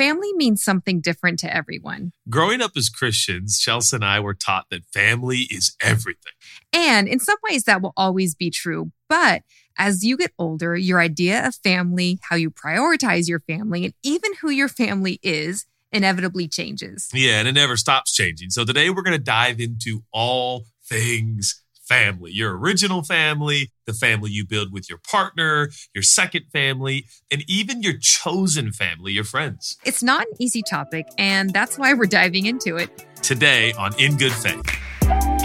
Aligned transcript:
family 0.00 0.32
means 0.32 0.62
something 0.62 1.02
different 1.02 1.38
to 1.40 1.54
everyone. 1.54 2.12
Growing 2.30 2.62
up 2.62 2.70
as 2.74 2.88
Christians, 2.88 3.58
Chelsea 3.58 3.94
and 3.96 4.04
I 4.04 4.18
were 4.18 4.32
taught 4.32 4.64
that 4.70 4.86
family 4.86 5.46
is 5.50 5.76
everything. 5.82 6.32
And 6.72 7.06
in 7.06 7.20
some 7.20 7.36
ways, 7.46 7.64
that 7.64 7.82
will 7.82 7.92
always 7.98 8.34
be 8.34 8.48
true. 8.48 8.92
But 9.10 9.42
as 9.76 10.02
you 10.02 10.16
get 10.16 10.32
older, 10.38 10.74
your 10.74 11.00
idea 11.00 11.46
of 11.46 11.54
family, 11.56 12.18
how 12.22 12.36
you 12.36 12.50
prioritize 12.50 13.28
your 13.28 13.40
family, 13.40 13.84
and 13.84 13.94
even 14.02 14.32
who 14.40 14.48
your 14.48 14.68
family 14.68 15.20
is 15.22 15.66
inevitably 15.92 16.48
changes. 16.48 17.10
Yeah, 17.12 17.38
and 17.40 17.46
it 17.46 17.52
never 17.52 17.76
stops 17.76 18.14
changing. 18.14 18.48
So 18.48 18.64
today 18.64 18.88
we're 18.88 19.02
going 19.02 19.18
to 19.18 19.22
dive 19.22 19.60
into 19.60 20.02
all 20.12 20.64
things 20.82 21.62
family 21.90 22.30
your 22.30 22.56
original 22.56 23.02
family, 23.02 23.70
the 23.86 23.92
family 23.92 24.30
you 24.30 24.46
build 24.46 24.72
with 24.72 24.88
your 24.88 24.98
partner, 24.98 25.68
your 25.94 26.02
second 26.02 26.44
family, 26.52 27.04
and 27.30 27.42
even 27.48 27.82
your 27.82 27.98
chosen 28.00 28.72
family, 28.72 29.12
your 29.12 29.24
friends. 29.24 29.76
It's 29.84 30.02
not 30.02 30.22
an 30.22 30.34
easy 30.38 30.62
topic, 30.62 31.08
and 31.18 31.52
that's 31.52 31.76
why 31.78 31.92
we're 31.94 32.06
diving 32.06 32.46
into 32.46 32.76
it 32.76 33.06
today 33.22 33.72
on 33.72 33.92
In 33.98 34.16
Good 34.16 34.32
Faith. 34.32 35.39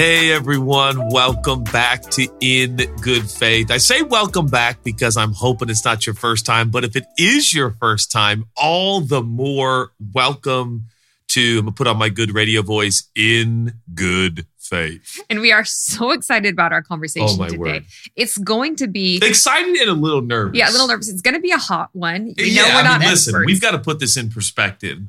Hey 0.00 0.32
everyone, 0.32 1.10
welcome 1.10 1.62
back 1.62 2.00
to 2.12 2.26
In 2.40 2.76
Good 3.02 3.30
Faith. 3.30 3.70
I 3.70 3.76
say 3.76 4.00
welcome 4.00 4.46
back 4.46 4.82
because 4.82 5.18
I'm 5.18 5.34
hoping 5.34 5.68
it's 5.68 5.84
not 5.84 6.06
your 6.06 6.14
first 6.14 6.46
time, 6.46 6.70
but 6.70 6.84
if 6.84 6.96
it 6.96 7.04
is 7.18 7.52
your 7.52 7.72
first 7.72 8.10
time, 8.10 8.46
all 8.56 9.02
the 9.02 9.22
more 9.22 9.92
welcome 10.14 10.86
to, 11.28 11.58
I'm 11.58 11.66
gonna 11.66 11.72
put 11.72 11.86
on 11.86 11.98
my 11.98 12.08
good 12.08 12.34
radio 12.34 12.62
voice, 12.62 13.10
In 13.14 13.74
Good 13.92 14.46
Faith. 14.56 15.22
And 15.28 15.42
we 15.42 15.52
are 15.52 15.66
so 15.66 16.12
excited 16.12 16.54
about 16.54 16.72
our 16.72 16.80
conversation 16.80 17.38
oh 17.38 17.44
today. 17.44 17.58
Word. 17.58 17.84
It's 18.16 18.38
going 18.38 18.76
to 18.76 18.86
be 18.86 19.20
exciting 19.22 19.76
and 19.78 19.90
a 19.90 19.92
little 19.92 20.22
nervous. 20.22 20.56
Yeah, 20.56 20.70
a 20.70 20.72
little 20.72 20.88
nervous. 20.88 21.10
It's 21.10 21.20
going 21.20 21.34
to 21.34 21.42
be 21.42 21.50
a 21.50 21.58
hot 21.58 21.90
one. 21.92 22.32
We 22.38 22.52
yeah, 22.52 22.62
know 22.62 22.68
we're 22.76 22.82
not 22.84 22.92
I 22.92 22.98
mean, 23.00 23.08
listen, 23.10 23.44
we've 23.44 23.60
got 23.60 23.72
to 23.72 23.78
put 23.78 24.00
this 24.00 24.16
in 24.16 24.30
perspective 24.30 25.00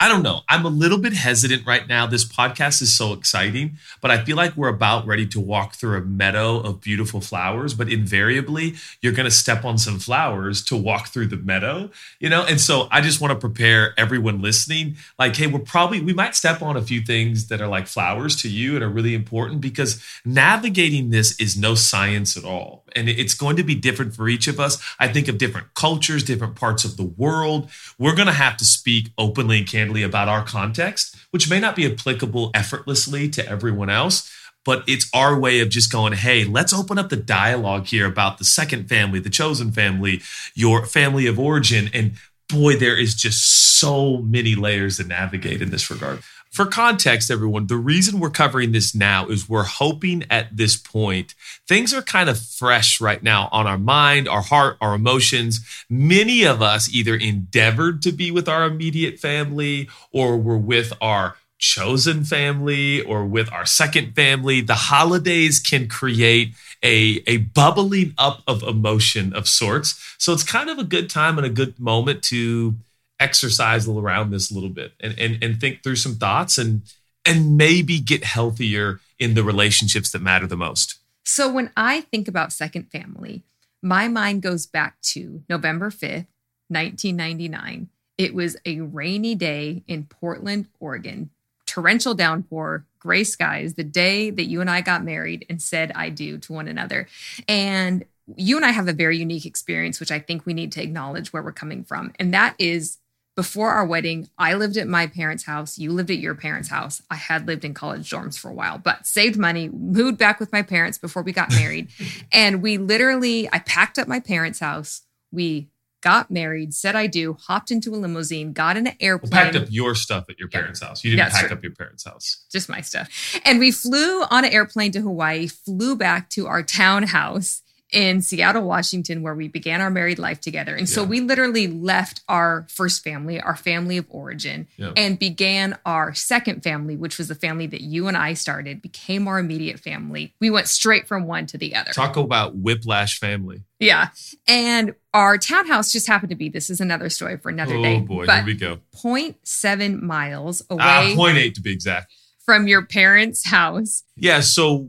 I 0.00 0.06
don't 0.06 0.22
know. 0.22 0.42
I'm 0.48 0.64
a 0.64 0.68
little 0.68 0.98
bit 0.98 1.12
hesitant 1.12 1.66
right 1.66 1.88
now. 1.88 2.06
This 2.06 2.24
podcast 2.24 2.80
is 2.82 2.96
so 2.96 3.12
exciting, 3.12 3.78
but 4.00 4.12
I 4.12 4.22
feel 4.22 4.36
like 4.36 4.56
we're 4.56 4.68
about 4.68 5.04
ready 5.08 5.26
to 5.26 5.40
walk 5.40 5.74
through 5.74 5.98
a 5.98 6.02
meadow 6.02 6.60
of 6.60 6.80
beautiful 6.80 7.20
flowers. 7.20 7.74
But 7.74 7.90
invariably, 7.90 8.76
you're 9.02 9.12
going 9.12 9.24
to 9.24 9.30
step 9.30 9.64
on 9.64 9.76
some 9.76 9.98
flowers 9.98 10.62
to 10.66 10.76
walk 10.76 11.08
through 11.08 11.26
the 11.26 11.36
meadow, 11.36 11.90
you 12.20 12.28
know? 12.28 12.44
And 12.44 12.60
so 12.60 12.86
I 12.92 13.00
just 13.00 13.20
want 13.20 13.32
to 13.32 13.38
prepare 13.40 13.92
everyone 13.98 14.40
listening 14.40 14.98
like, 15.18 15.34
hey, 15.34 15.48
we're 15.48 15.58
probably, 15.58 16.00
we 16.00 16.12
might 16.12 16.36
step 16.36 16.62
on 16.62 16.76
a 16.76 16.82
few 16.82 17.00
things 17.00 17.48
that 17.48 17.60
are 17.60 17.66
like 17.66 17.88
flowers 17.88 18.40
to 18.42 18.48
you 18.48 18.76
and 18.76 18.84
are 18.84 18.88
really 18.88 19.16
important 19.16 19.60
because 19.60 20.00
navigating 20.24 21.10
this 21.10 21.38
is 21.40 21.58
no 21.58 21.74
science 21.74 22.36
at 22.36 22.44
all. 22.44 22.84
And 22.94 23.08
it's 23.08 23.34
going 23.34 23.56
to 23.56 23.64
be 23.64 23.74
different 23.74 24.14
for 24.14 24.28
each 24.28 24.46
of 24.46 24.60
us. 24.60 24.80
I 25.00 25.08
think 25.08 25.26
of 25.26 25.38
different 25.38 25.74
cultures, 25.74 26.22
different 26.22 26.54
parts 26.54 26.84
of 26.84 26.96
the 26.96 27.04
world. 27.04 27.68
We're 27.98 28.14
going 28.14 28.26
to 28.26 28.32
have 28.32 28.56
to 28.58 28.64
speak 28.64 29.10
openly 29.18 29.58
and 29.58 29.66
about 30.02 30.28
our 30.28 30.44
context, 30.44 31.16
which 31.30 31.48
may 31.50 31.60
not 31.60 31.76
be 31.76 31.90
applicable 31.90 32.50
effortlessly 32.54 33.28
to 33.30 33.48
everyone 33.48 33.90
else. 33.90 34.32
But 34.64 34.84
it's 34.86 35.08
our 35.14 35.38
way 35.38 35.60
of 35.60 35.70
just 35.70 35.90
going, 35.90 36.12
hey, 36.12 36.44
let's 36.44 36.72
open 36.72 36.98
up 36.98 37.08
the 37.08 37.16
dialogue 37.16 37.86
here 37.86 38.06
about 38.06 38.38
the 38.38 38.44
second 38.44 38.88
family, 38.88 39.18
the 39.18 39.30
chosen 39.30 39.72
family, 39.72 40.20
your 40.54 40.84
family 40.84 41.26
of 41.26 41.38
origin. 41.38 41.88
And 41.94 42.12
boy, 42.48 42.76
there 42.76 42.96
is 42.96 43.14
just 43.14 43.78
so 43.78 44.18
many 44.18 44.54
layers 44.54 44.96
to 44.98 45.04
navigate 45.04 45.62
in 45.62 45.70
this 45.70 45.90
regard. 45.90 46.20
For 46.50 46.66
context, 46.66 47.30
everyone, 47.30 47.66
the 47.66 47.76
reason 47.76 48.20
we're 48.20 48.30
covering 48.30 48.72
this 48.72 48.94
now 48.94 49.28
is 49.28 49.48
we're 49.48 49.64
hoping 49.64 50.24
at 50.30 50.56
this 50.56 50.76
point, 50.76 51.34
things 51.66 51.92
are 51.92 52.02
kind 52.02 52.28
of 52.28 52.40
fresh 52.40 53.00
right 53.00 53.22
now 53.22 53.48
on 53.52 53.66
our 53.66 53.78
mind, 53.78 54.28
our 54.28 54.42
heart, 54.42 54.76
our 54.80 54.94
emotions. 54.94 55.60
Many 55.88 56.44
of 56.44 56.62
us 56.62 56.92
either 56.92 57.14
endeavored 57.14 58.02
to 58.02 58.12
be 58.12 58.30
with 58.30 58.48
our 58.48 58.64
immediate 58.64 59.18
family 59.18 59.88
or 60.10 60.36
were 60.36 60.58
with 60.58 60.92
our 61.00 61.36
chosen 61.58 62.24
family 62.24 63.02
or 63.02 63.24
with 63.24 63.52
our 63.52 63.66
second 63.66 64.14
family. 64.14 64.60
The 64.60 64.74
holidays 64.74 65.60
can 65.60 65.88
create 65.88 66.54
a, 66.82 67.22
a 67.26 67.38
bubbling 67.38 68.14
up 68.16 68.42
of 68.46 68.62
emotion 68.62 69.32
of 69.34 69.48
sorts. 69.48 70.00
So 70.18 70.32
it's 70.32 70.44
kind 70.44 70.70
of 70.70 70.78
a 70.78 70.84
good 70.84 71.10
time 71.10 71.36
and 71.36 71.46
a 71.46 71.50
good 71.50 71.78
moment 71.78 72.22
to 72.24 72.76
exercise 73.20 73.88
around 73.88 74.30
this 74.30 74.50
a 74.50 74.54
little 74.54 74.68
bit 74.68 74.92
and, 75.00 75.18
and, 75.18 75.42
and 75.42 75.60
think 75.60 75.82
through 75.82 75.96
some 75.96 76.14
thoughts 76.14 76.58
and 76.58 76.82
and 77.24 77.56
maybe 77.56 78.00
get 78.00 78.24
healthier 78.24 79.00
in 79.18 79.34
the 79.34 79.42
relationships 79.42 80.10
that 80.12 80.22
matter 80.22 80.46
the 80.46 80.56
most. 80.56 80.98
So 81.24 81.52
when 81.52 81.70
I 81.76 82.02
think 82.02 82.26
about 82.26 82.52
second 82.52 82.90
family, 82.90 83.42
my 83.82 84.08
mind 84.08 84.40
goes 84.40 84.66
back 84.66 85.00
to 85.12 85.42
November 85.48 85.90
5th, 85.90 86.26
1999. 86.68 87.90
It 88.16 88.34
was 88.34 88.56
a 88.64 88.80
rainy 88.80 89.34
day 89.34 89.82
in 89.86 90.04
Portland, 90.04 90.66
Oregon, 90.80 91.30
torrential 91.66 92.14
downpour, 92.14 92.86
gray 92.98 93.24
skies, 93.24 93.74
the 93.74 93.84
day 93.84 94.30
that 94.30 94.46
you 94.46 94.60
and 94.60 94.70
I 94.70 94.80
got 94.80 95.04
married 95.04 95.44
and 95.50 95.60
said 95.60 95.92
I 95.94 96.08
do 96.08 96.38
to 96.38 96.52
one 96.52 96.66
another. 96.66 97.06
And 97.46 98.04
you 98.36 98.56
and 98.56 98.64
I 98.64 98.70
have 98.70 98.88
a 98.88 98.92
very 98.92 99.18
unique 99.18 99.46
experience, 99.46 100.00
which 100.00 100.10
I 100.10 100.18
think 100.18 100.46
we 100.46 100.54
need 100.54 100.72
to 100.72 100.82
acknowledge 100.82 101.32
where 101.32 101.42
we're 101.42 101.52
coming 101.52 101.84
from. 101.84 102.12
And 102.18 102.34
that 102.34 102.54
is 102.58 102.98
before 103.38 103.70
our 103.70 103.86
wedding, 103.86 104.28
I 104.36 104.54
lived 104.54 104.76
at 104.78 104.88
my 104.88 105.06
parents' 105.06 105.44
house. 105.44 105.78
You 105.78 105.92
lived 105.92 106.10
at 106.10 106.18
your 106.18 106.34
parents' 106.34 106.68
house. 106.68 107.00
I 107.08 107.14
had 107.14 107.46
lived 107.46 107.64
in 107.64 107.72
college 107.72 108.10
dorms 108.10 108.36
for 108.36 108.50
a 108.50 108.52
while, 108.52 108.78
but 108.78 109.06
saved 109.06 109.38
money, 109.38 109.68
moved 109.68 110.18
back 110.18 110.40
with 110.40 110.50
my 110.50 110.62
parents 110.62 110.98
before 110.98 111.22
we 111.22 111.30
got 111.30 111.52
married. 111.52 111.86
and 112.32 112.60
we 112.60 112.78
literally, 112.78 113.48
I 113.52 113.60
packed 113.60 113.96
up 113.96 114.08
my 114.08 114.18
parents' 114.18 114.58
house. 114.58 115.02
We 115.30 115.68
got 116.00 116.32
married, 116.32 116.74
said 116.74 116.96
I 116.96 117.06
do, 117.06 117.34
hopped 117.34 117.70
into 117.70 117.94
a 117.94 117.98
limousine, 117.98 118.54
got 118.54 118.76
in 118.76 118.88
an 118.88 118.96
airplane. 118.98 119.30
Well, 119.30 119.44
packed 119.44 119.54
up 119.54 119.68
your 119.70 119.94
stuff 119.94 120.24
at 120.28 120.40
your 120.40 120.48
parents' 120.48 120.80
yeah. 120.82 120.88
house. 120.88 121.04
You 121.04 121.12
didn't 121.12 121.30
pack 121.30 121.46
true. 121.46 121.56
up 121.56 121.62
your 121.62 121.74
parents' 121.76 122.02
house. 122.02 122.44
Just 122.50 122.68
my 122.68 122.80
stuff. 122.80 123.08
And 123.44 123.60
we 123.60 123.70
flew 123.70 124.24
on 124.32 124.46
an 124.46 124.50
airplane 124.50 124.90
to 124.90 125.00
Hawaii, 125.00 125.46
flew 125.46 125.94
back 125.94 126.28
to 126.30 126.48
our 126.48 126.64
townhouse 126.64 127.62
in 127.92 128.20
Seattle, 128.20 128.62
Washington, 128.62 129.22
where 129.22 129.34
we 129.34 129.48
began 129.48 129.80
our 129.80 129.90
married 129.90 130.18
life 130.18 130.40
together. 130.40 130.72
And 130.72 130.88
yeah. 130.88 130.94
so 130.94 131.04
we 131.04 131.20
literally 131.20 131.66
left 131.66 132.20
our 132.28 132.66
first 132.68 133.02
family, 133.02 133.40
our 133.40 133.56
family 133.56 133.96
of 133.96 134.06
origin, 134.10 134.68
yeah. 134.76 134.92
and 134.96 135.18
began 135.18 135.78
our 135.86 136.12
second 136.14 136.62
family, 136.62 136.96
which 136.96 137.16
was 137.16 137.28
the 137.28 137.34
family 137.34 137.66
that 137.68 137.80
you 137.80 138.06
and 138.06 138.16
I 138.16 138.34
started, 138.34 138.82
became 138.82 139.26
our 139.26 139.38
immediate 139.38 139.80
family. 139.80 140.34
We 140.40 140.50
went 140.50 140.68
straight 140.68 141.08
from 141.08 141.26
one 141.26 141.46
to 141.46 141.58
the 141.58 141.74
other. 141.74 141.92
Talk 141.92 142.16
about 142.16 142.56
whiplash 142.56 143.18
family. 143.18 143.64
Yeah. 143.78 144.08
And 144.46 144.94
our 145.14 145.38
townhouse 145.38 145.90
just 145.90 146.06
happened 146.06 146.30
to 146.30 146.36
be 146.36 146.48
this 146.48 146.68
is 146.68 146.80
another 146.80 147.08
story 147.08 147.38
for 147.38 147.48
another 147.48 147.76
oh, 147.76 147.82
day. 147.82 147.96
Oh 147.96 148.00
boy, 148.00 148.26
here 148.26 148.44
we 148.44 148.54
go. 148.54 148.80
0.7 148.96 150.02
miles 150.02 150.62
ah, 150.68 150.74
away. 150.74 150.82
Ah, 150.84 151.16
0.8 151.16 151.54
to 151.54 151.60
be 151.62 151.72
exact. 151.72 152.12
From 152.44 152.66
your 152.66 152.84
parents' 152.84 153.46
house. 153.46 154.04
Yeah. 154.16 154.40
So 154.40 154.88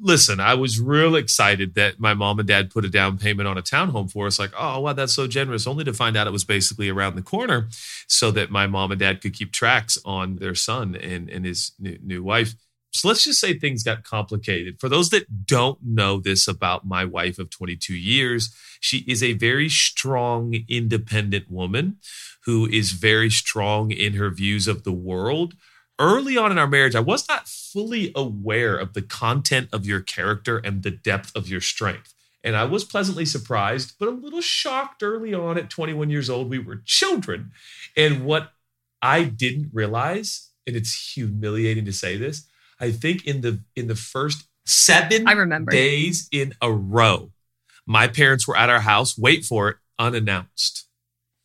listen, 0.00 0.40
I 0.40 0.54
was 0.54 0.80
real 0.80 1.16
excited 1.16 1.74
that 1.74 1.98
my 2.00 2.14
mom 2.14 2.38
and 2.38 2.48
dad 2.48 2.70
put 2.70 2.84
a 2.84 2.88
down 2.88 3.18
payment 3.18 3.48
on 3.48 3.58
a 3.58 3.62
townhome 3.62 4.10
for 4.10 4.26
us. 4.26 4.38
Like, 4.38 4.52
oh, 4.58 4.80
wow, 4.80 4.92
that's 4.92 5.14
so 5.14 5.26
generous. 5.26 5.66
Only 5.66 5.84
to 5.84 5.92
find 5.92 6.16
out 6.16 6.26
it 6.26 6.32
was 6.32 6.44
basically 6.44 6.88
around 6.88 7.16
the 7.16 7.22
corner 7.22 7.68
so 8.06 8.30
that 8.32 8.50
my 8.50 8.66
mom 8.66 8.90
and 8.90 9.00
dad 9.00 9.20
could 9.20 9.34
keep 9.34 9.52
tracks 9.52 9.98
on 10.04 10.36
their 10.36 10.54
son 10.54 10.94
and, 10.96 11.28
and 11.28 11.44
his 11.44 11.72
new, 11.78 11.98
new 12.02 12.22
wife. 12.22 12.54
So 12.92 13.08
let's 13.08 13.24
just 13.24 13.40
say 13.40 13.58
things 13.58 13.82
got 13.82 14.02
complicated. 14.02 14.80
For 14.80 14.88
those 14.88 15.10
that 15.10 15.46
don't 15.46 15.78
know 15.82 16.18
this 16.18 16.48
about 16.48 16.86
my 16.86 17.04
wife 17.04 17.38
of 17.38 17.50
22 17.50 17.94
years, 17.94 18.54
she 18.80 19.04
is 19.06 19.22
a 19.22 19.34
very 19.34 19.68
strong, 19.68 20.54
independent 20.68 21.50
woman 21.50 21.98
who 22.44 22.66
is 22.66 22.92
very 22.92 23.30
strong 23.30 23.90
in 23.90 24.14
her 24.14 24.30
views 24.30 24.66
of 24.66 24.84
the 24.84 24.92
world 24.92 25.54
early 25.98 26.36
on 26.36 26.52
in 26.52 26.58
our 26.58 26.66
marriage, 26.66 26.94
I 26.94 27.00
was 27.00 27.28
not 27.28 27.48
fully 27.48 28.12
aware 28.14 28.76
of 28.76 28.94
the 28.94 29.02
content 29.02 29.68
of 29.72 29.86
your 29.86 30.00
character 30.00 30.58
and 30.58 30.82
the 30.82 30.90
depth 30.90 31.34
of 31.34 31.48
your 31.48 31.60
strength. 31.60 32.14
And 32.44 32.56
I 32.56 32.64
was 32.64 32.84
pleasantly 32.84 33.24
surprised, 33.24 33.94
but 33.98 34.08
a 34.08 34.12
little 34.12 34.40
shocked 34.40 35.02
early 35.02 35.34
on 35.34 35.58
at 35.58 35.70
21 35.70 36.08
years 36.08 36.30
old. 36.30 36.48
We 36.48 36.58
were 36.58 36.82
children. 36.84 37.50
And 37.96 38.24
what 38.24 38.52
I 39.02 39.24
didn't 39.24 39.70
realize, 39.72 40.50
and 40.66 40.76
it's 40.76 41.14
humiliating 41.14 41.84
to 41.84 41.92
say 41.92 42.16
this, 42.16 42.46
I 42.80 42.92
think 42.92 43.26
in 43.26 43.40
the 43.40 43.60
in 43.74 43.88
the 43.88 43.96
first 43.96 44.46
seven 44.64 45.26
I 45.26 45.32
remember. 45.32 45.72
days 45.72 46.28
in 46.30 46.54
a 46.62 46.70
row, 46.70 47.32
my 47.86 48.06
parents 48.06 48.46
were 48.46 48.56
at 48.56 48.70
our 48.70 48.80
house, 48.80 49.18
wait 49.18 49.44
for 49.44 49.68
it, 49.68 49.76
unannounced. 49.98 50.87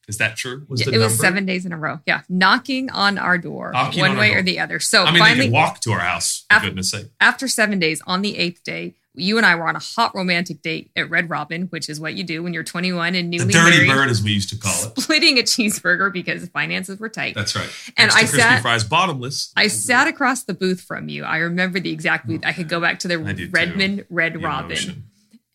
Is 0.08 0.18
that 0.18 0.36
true? 0.36 0.66
Was 0.68 0.82
it 0.82 0.88
number? 0.92 1.00
was 1.06 1.18
seven 1.18 1.46
days 1.46 1.66
in 1.66 1.72
a 1.72 1.78
row. 1.78 2.00
Yeah, 2.06 2.22
knocking 2.28 2.90
on 2.90 3.18
our 3.18 3.38
door, 3.38 3.72
knocking 3.74 4.02
one 4.02 4.18
way 4.18 4.30
door. 4.30 4.40
or 4.40 4.42
the 4.42 4.60
other. 4.60 4.80
So 4.80 5.04
I 5.06 5.12
mean, 5.12 5.20
finally, 5.24 5.50
walk 5.50 5.80
to 5.82 5.92
our 5.94 6.00
house. 6.00 6.46
For 6.50 6.56
after, 6.56 6.68
goodness 6.68 6.92
sake. 6.92 7.08
After 7.22 7.48
seven 7.48 7.80
days, 7.80 8.02
on 8.06 8.22
the 8.22 8.38
eighth 8.38 8.64
day, 8.64 8.96
You 9.16 9.38
and 9.38 9.46
I 9.46 9.54
were 9.56 9.68
on 9.68 9.76
a 9.76 9.80
hot 9.80 10.16
romantic 10.16 10.64
date 10.64 10.90
at 10.96 11.08
Red 11.10 11.30
Robin, 11.30 11.68
which 11.68 11.88
is 11.88 12.00
what 12.00 12.16
you 12.16 12.24
do 12.24 12.42
when 12.42 12.52
you're 12.52 12.64
21 12.64 13.14
and 13.14 13.32
The 13.32 13.38
newly 13.38 13.54
dirty 13.54 13.78
married. 13.86 13.90
bird, 13.92 14.10
as 14.10 14.24
we 14.24 14.32
used 14.32 14.50
to 14.50 14.58
call 14.58 14.74
it. 14.88 15.00
Splitting 15.00 15.38
a 15.38 15.44
cheeseburger 15.44 16.12
because 16.12 16.50
finances 16.50 17.00
were 17.00 17.10
tight. 17.10 17.36
That's 17.36 17.56
right. 17.56 17.70
And 17.96 18.10
I 18.10 18.26
sat- 18.26 18.64
fries, 18.64 18.84
bottomless. 18.84 19.54
I 19.56 19.68
sat 19.68 20.08
across 20.08 20.44
the 20.44 20.56
booth 20.56 20.82
from 20.82 21.10
you. 21.10 21.24
I 21.26 21.38
remember 21.38 21.80
the 21.80 21.92
exact 21.92 22.26
booth. 22.28 22.42
I 22.44 22.54
could 22.54 22.68
go 22.68 22.82
back 22.82 22.98
to 23.02 23.08
the 23.08 23.18
do 23.20 23.34
too. 23.46 23.50
Redmond 23.54 24.06
Red 24.10 24.34
The 24.34 24.40
Robin 24.40 24.72
emotion. 24.72 25.04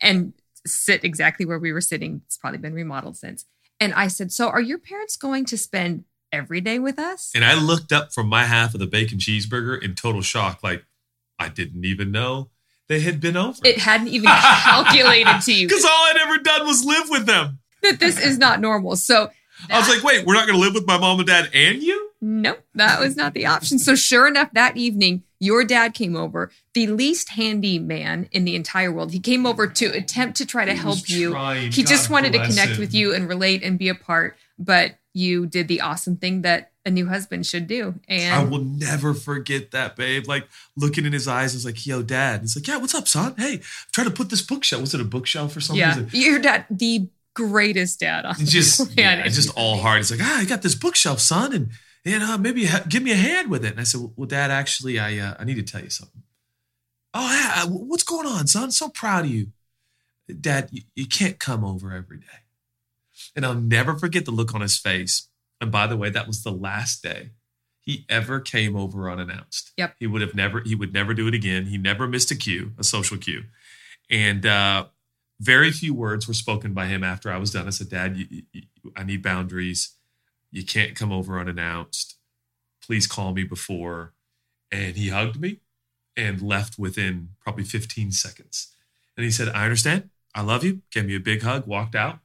and 0.00 0.32
sit 0.64 1.02
exactly 1.02 1.44
where 1.44 1.58
we 1.58 1.72
were 1.72 1.80
sitting. 1.80 2.22
It's 2.26 2.36
probably 2.36 2.58
been 2.58 2.74
remodeled 2.74 3.16
since. 3.16 3.44
And 3.80 3.94
I 3.94 4.08
said, 4.08 4.32
So 4.32 4.48
are 4.48 4.60
your 4.60 4.78
parents 4.78 5.16
going 5.16 5.44
to 5.46 5.56
spend 5.58 6.04
every 6.32 6.60
day 6.60 6.78
with 6.78 6.98
us? 6.98 7.32
And 7.34 7.44
I 7.44 7.54
looked 7.54 7.92
up 7.92 8.12
from 8.12 8.28
my 8.28 8.44
half 8.44 8.74
of 8.74 8.80
the 8.80 8.86
bacon 8.86 9.18
cheeseburger 9.18 9.82
in 9.82 9.94
total 9.94 10.22
shock, 10.22 10.62
like 10.62 10.84
I 11.38 11.48
didn't 11.48 11.84
even 11.84 12.10
know 12.10 12.50
they 12.88 13.00
had 13.00 13.20
been 13.20 13.36
over. 13.36 13.58
It 13.64 13.78
hadn't 13.78 14.08
even 14.08 14.28
calculated 14.62 15.40
to 15.42 15.52
you 15.54 15.68
Because 15.68 15.84
all 15.84 15.90
I'd 15.90 16.16
ever 16.22 16.38
done 16.38 16.66
was 16.66 16.84
live 16.84 17.08
with 17.10 17.26
them. 17.26 17.58
that 17.82 18.00
this 18.00 18.18
is 18.18 18.38
not 18.38 18.60
normal. 18.60 18.96
So 18.96 19.30
I 19.70 19.78
was 19.78 19.88
like, 19.88 20.02
wait, 20.02 20.26
we're 20.26 20.34
not 20.34 20.46
going 20.46 20.58
to 20.58 20.64
live 20.64 20.74
with 20.74 20.86
my 20.86 20.98
mom 20.98 21.18
and 21.18 21.26
dad 21.28 21.50
and 21.52 21.82
you? 21.82 22.10
Nope, 22.20 22.64
that 22.74 22.98
was 23.00 23.16
not 23.16 23.34
the 23.34 23.46
option. 23.46 23.78
So, 23.78 23.94
sure 23.94 24.26
enough, 24.26 24.52
that 24.52 24.76
evening, 24.76 25.22
your 25.40 25.64
dad 25.64 25.94
came 25.94 26.16
over, 26.16 26.50
the 26.74 26.86
least 26.88 27.30
handy 27.30 27.78
man 27.78 28.28
in 28.32 28.44
the 28.44 28.56
entire 28.56 28.90
world. 28.92 29.12
He 29.12 29.20
came 29.20 29.46
over 29.46 29.66
to 29.66 29.86
attempt 29.86 30.36
to 30.38 30.46
try 30.46 30.64
to 30.64 30.72
He 30.72 30.78
help 30.78 31.08
you. 31.08 31.30
trying. 31.30 31.72
He 31.72 31.84
just 31.84 32.10
wanted 32.10 32.32
to 32.32 32.44
connect 32.44 32.72
him. 32.72 32.80
with 32.80 32.94
you 32.94 33.14
and 33.14 33.28
relate 33.28 33.62
and 33.62 33.78
be 33.78 33.88
a 33.88 33.94
part, 33.94 34.36
but 34.58 34.96
you 35.14 35.46
did 35.46 35.68
the 35.68 35.80
awesome 35.80 36.16
thing 36.16 36.42
that 36.42 36.72
a 36.84 36.90
new 36.90 37.06
husband 37.06 37.44
should 37.46 37.66
do. 37.66 37.94
And 38.08 38.34
I 38.34 38.42
will 38.44 38.62
never 38.64 39.12
forget 39.14 39.72
that, 39.72 39.94
babe. 39.96 40.26
Like 40.26 40.48
looking 40.76 41.04
in 41.04 41.12
his 41.12 41.28
eyes, 41.28 41.54
I 41.54 41.56
was 41.56 41.64
like, 41.64 41.86
yo, 41.86 42.02
dad. 42.02 42.40
He's 42.40 42.56
like, 42.56 42.66
yeah, 42.66 42.76
what's 42.78 42.94
up, 42.94 43.06
son? 43.08 43.34
Hey, 43.36 43.60
trying 43.92 44.06
to 44.08 44.12
put 44.12 44.30
this 44.30 44.42
bookshelf. 44.42 44.80
Was 44.80 44.94
it 44.94 45.00
a 45.00 45.04
bookshelf 45.04 45.56
or 45.56 45.60
something? 45.60 45.80
yeah, 45.80 45.96
like, 45.96 46.12
your 46.14 46.38
dad, 46.38 46.66
the 46.70 47.08
greatest 47.34 48.00
dad 48.00 48.24
on 48.24 48.34
just, 48.38 48.78
the 48.96 49.02
yeah, 49.02 49.22
just 49.28 49.56
all 49.56 49.76
hard. 49.78 49.98
He's 49.98 50.10
like, 50.10 50.20
ah, 50.22 50.38
I 50.40 50.44
got 50.44 50.62
this 50.62 50.74
bookshelf, 50.74 51.20
son, 51.20 51.52
and 51.52 51.70
and 52.04 52.22
uh, 52.22 52.38
maybe 52.38 52.66
ha- 52.66 52.84
give 52.88 53.02
me 53.02 53.12
a 53.12 53.16
hand 53.16 53.50
with 53.50 53.64
it. 53.64 53.72
And 53.72 53.80
I 53.80 53.84
said, 53.84 54.00
well, 54.16 54.26
Dad, 54.26 54.50
actually, 54.50 54.98
I 54.98 55.18
uh, 55.18 55.34
I 55.38 55.44
need 55.44 55.56
to 55.56 55.62
tell 55.62 55.82
you 55.82 55.90
something. 55.90 56.22
Oh, 57.14 57.30
yeah, 57.30 57.64
what's 57.66 58.02
going 58.02 58.26
on, 58.26 58.46
son? 58.46 58.70
So 58.70 58.88
proud 58.88 59.24
of 59.24 59.30
you, 59.30 59.48
Dad. 60.40 60.68
You, 60.72 60.82
you 60.94 61.06
can't 61.06 61.38
come 61.38 61.64
over 61.64 61.92
every 61.92 62.18
day. 62.18 62.26
And 63.34 63.44
I'll 63.44 63.54
never 63.54 63.96
forget 63.96 64.24
the 64.24 64.30
look 64.30 64.54
on 64.54 64.60
his 64.60 64.78
face. 64.78 65.28
And 65.60 65.72
by 65.72 65.86
the 65.86 65.96
way, 65.96 66.10
that 66.10 66.26
was 66.26 66.42
the 66.42 66.52
last 66.52 67.02
day 67.02 67.30
he 67.80 68.04
ever 68.08 68.38
came 68.40 68.76
over 68.76 69.10
unannounced. 69.10 69.72
Yep. 69.76 69.96
He 69.98 70.06
would 70.06 70.20
have 70.22 70.34
never. 70.34 70.60
He 70.60 70.74
would 70.74 70.92
never 70.92 71.14
do 71.14 71.26
it 71.26 71.34
again. 71.34 71.66
He 71.66 71.78
never 71.78 72.06
missed 72.06 72.30
a 72.30 72.36
cue, 72.36 72.72
a 72.78 72.84
social 72.84 73.16
cue, 73.18 73.44
and. 74.10 74.44
uh 74.46 74.86
very 75.40 75.70
few 75.70 75.94
words 75.94 76.26
were 76.26 76.34
spoken 76.34 76.74
by 76.74 76.86
him 76.86 77.04
after 77.04 77.30
I 77.30 77.36
was 77.36 77.52
done. 77.52 77.68
I 77.68 77.70
said, 77.70 77.90
Dad, 77.90 78.16
you, 78.16 78.42
you- 78.52 78.62
I 78.96 79.04
need 79.04 79.22
boundaries. 79.22 79.94
You 80.50 80.64
can't 80.64 80.94
come 80.94 81.12
over 81.12 81.38
unannounced. 81.38 82.16
Please 82.82 83.06
call 83.06 83.32
me 83.32 83.44
before. 83.44 84.12
And 84.70 84.96
he 84.96 85.08
hugged 85.08 85.40
me 85.40 85.60
and 86.16 86.42
left 86.42 86.78
within 86.78 87.30
probably 87.40 87.64
15 87.64 88.12
seconds. 88.12 88.74
And 89.16 89.24
he 89.24 89.30
said, 89.30 89.48
I 89.48 89.64
understand. 89.64 90.10
I 90.34 90.42
love 90.42 90.64
you. 90.64 90.82
Gave 90.90 91.06
me 91.06 91.16
a 91.16 91.20
big 91.20 91.42
hug, 91.42 91.66
walked 91.66 91.94
out. 91.94 92.18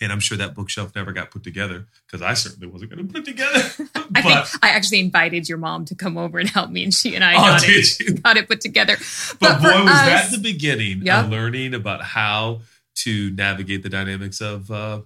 And 0.00 0.10
I'm 0.10 0.20
sure 0.20 0.36
that 0.36 0.54
bookshelf 0.54 0.94
never 0.96 1.12
got 1.12 1.30
put 1.30 1.44
together 1.44 1.86
because 2.06 2.22
I 2.22 2.34
certainly 2.34 2.66
wasn't 2.66 2.90
going 2.90 3.06
to 3.06 3.12
put 3.12 3.22
it 3.22 3.30
together. 3.30 3.60
I 4.14 4.22
think 4.22 4.64
I 4.64 4.70
actually 4.70 4.98
invited 5.00 5.48
your 5.48 5.58
mom 5.58 5.84
to 5.86 5.94
come 5.94 6.18
over 6.18 6.38
and 6.38 6.48
help 6.48 6.70
me, 6.70 6.82
and 6.82 6.92
she 6.92 7.14
and 7.14 7.22
I 7.22 7.34
oh, 7.34 7.36
got, 7.36 7.62
it, 7.64 8.22
got 8.22 8.36
it 8.36 8.48
put 8.48 8.60
together. 8.60 8.96
But, 9.38 9.56
for 9.58 9.62
boy, 9.62 9.82
was 9.84 9.90
us- 9.92 10.06
that 10.06 10.30
the 10.32 10.38
beginning 10.38 11.02
Yep. 11.02 11.24
of 11.24 11.30
learning 11.30 11.74
about 11.74 12.02
how 12.02 12.62
to 12.96 13.30
navigate 13.30 13.82
the 13.84 13.88
dynamics 13.88 14.40
of 14.40 14.70
uh, 14.70 15.02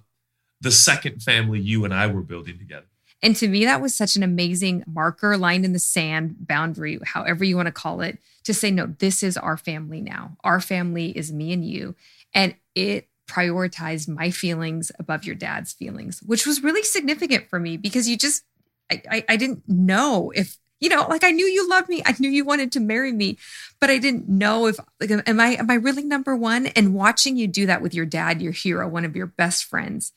the 0.60 0.70
second 0.70 1.22
family 1.22 1.60
you 1.60 1.84
and 1.84 1.92
I 1.92 2.06
were 2.06 2.22
building 2.22 2.58
together. 2.58 2.86
And 3.22 3.34
to 3.36 3.48
me, 3.48 3.64
that 3.64 3.80
was 3.80 3.94
such 3.94 4.16
an 4.16 4.22
amazing 4.22 4.84
marker, 4.86 5.36
line 5.36 5.64
in 5.64 5.72
the 5.72 5.78
sand, 5.78 6.36
boundary, 6.46 6.98
however 7.04 7.44
you 7.44 7.56
want 7.56 7.66
to 7.66 7.72
call 7.72 8.02
it, 8.02 8.18
to 8.44 8.52
say, 8.52 8.70
no, 8.70 8.86
this 8.98 9.22
is 9.22 9.36
our 9.36 9.56
family 9.56 10.00
now. 10.00 10.36
Our 10.44 10.60
family 10.60 11.16
is 11.16 11.32
me 11.32 11.52
and 11.52 11.64
you. 11.64 11.94
And 12.34 12.54
it 12.74 13.08
prioritized 13.26 14.08
my 14.08 14.30
feelings 14.30 14.92
above 14.98 15.24
your 15.24 15.34
dad's 15.34 15.72
feelings, 15.72 16.22
which 16.24 16.46
was 16.46 16.62
really 16.62 16.82
significant 16.82 17.48
for 17.48 17.58
me 17.58 17.76
because 17.76 18.08
you 18.08 18.16
just, 18.16 18.44
I, 18.90 19.02
I, 19.10 19.24
I 19.30 19.36
didn't 19.36 19.62
know 19.66 20.30
if, 20.34 20.58
you 20.78 20.90
know, 20.90 21.06
like 21.08 21.24
I 21.24 21.30
knew 21.30 21.46
you 21.46 21.68
loved 21.68 21.88
me. 21.88 22.02
I 22.04 22.14
knew 22.18 22.30
you 22.30 22.44
wanted 22.44 22.70
to 22.72 22.80
marry 22.80 23.12
me, 23.12 23.38
but 23.80 23.90
I 23.90 23.96
didn't 23.98 24.28
know 24.28 24.66
if, 24.66 24.78
like, 25.00 25.10
am 25.10 25.40
I, 25.40 25.56
am 25.56 25.70
I 25.70 25.74
really 25.74 26.04
number 26.04 26.36
one? 26.36 26.66
And 26.66 26.94
watching 26.94 27.36
you 27.36 27.48
do 27.48 27.64
that 27.66 27.80
with 27.80 27.94
your 27.94 28.06
dad, 28.06 28.42
your 28.42 28.52
hero, 28.52 28.86
one 28.86 29.06
of 29.06 29.16
your 29.16 29.26
best 29.26 29.64
friends, 29.64 30.12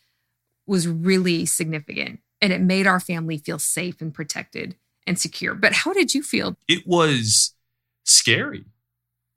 was 0.70 0.88
really 0.88 1.46
significant 1.46 2.20
and 2.42 2.54
it 2.54 2.62
made 2.62 2.88
our 2.88 3.00
family 3.00 3.38
feel 3.38 3.60
safe 3.60 4.00
and 4.02 4.14
protected 4.14 4.76
and 5.06 5.20
secure. 5.20 5.56
But 5.56 5.74
how 5.74 5.94
did 5.94 6.14
you 6.14 6.24
feel? 6.24 6.56
It 6.68 6.86
was 6.86 7.54
scary, 8.04 8.66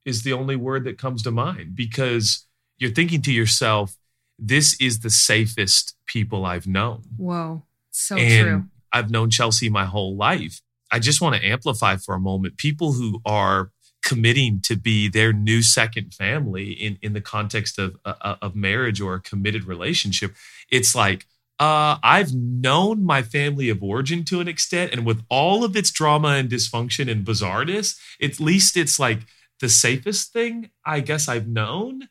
is 0.05 0.23
the 0.23 0.33
only 0.33 0.57
word 0.57 0.85
that 0.85 0.99
comes 0.99 1.23
to 1.23 1.31
mind 1.31 1.75
because 1.75 2.47
you're 2.79 2.93
thinking 2.93 3.23
to 3.23 3.33
yourself, 3.33 3.97
this 4.39 4.79
is 4.81 5.01
the 5.01 5.11
safest 5.11 5.97
people 6.07 6.45
I've 6.45 6.67
known. 6.67 7.03
Whoa, 7.17 7.63
so 7.91 8.17
and 8.17 8.47
true. 8.47 8.65
I've 8.93 9.11
known 9.11 9.31
Chelsea 9.31 9.69
my 9.69 9.85
whole 9.85 10.17
life. 10.17 10.61
I 10.91 10.99
just 10.99 11.21
want 11.21 11.37
to 11.37 11.45
amplify 11.45 11.97
for 11.97 12.15
a 12.15 12.21
moment 12.21 12.59
people 12.59 12.93
who 12.93 13.21
are 13.25 13.71
committing 14.03 14.61
to 14.63 14.77
be 14.77 15.09
their 15.09 15.33
new 15.33 15.63
second 15.63 16.13
family 16.15 16.73
in, 16.73 16.99
in 17.03 17.13
the 17.13 17.21
context 17.21 17.79
of, 17.79 17.97
uh, 18.05 18.37
of 18.43 18.55
marriage 18.55 19.01
or 19.01 19.15
a 19.15 19.21
committed 19.21 19.65
relationship. 19.65 20.35
It's 20.71 20.95
like, 20.95 21.27
uh, 21.61 21.99
I've 22.03 22.35
known 22.35 23.05
my 23.05 23.23
family 23.23 23.69
of 23.69 23.83
origin 23.83 24.25
to 24.25 24.41
an 24.41 24.49
extent, 24.49 24.93
and 24.93 25.07
with 25.07 25.23
all 25.29 25.63
of 25.63 25.77
its 25.77 25.93
drama 25.93 26.29
and 26.31 26.51
dysfunction 26.51 27.09
and 27.09 27.25
bizarreness, 27.25 27.99
at 28.21 28.41
least 28.41 28.77
it's 28.77 28.99
like 28.99 29.21
the 29.61 29.69
safest 29.69 30.33
thing 30.33 30.71
I 30.85 31.01
guess 31.01 31.29
I've 31.29 31.47
known 31.47 32.09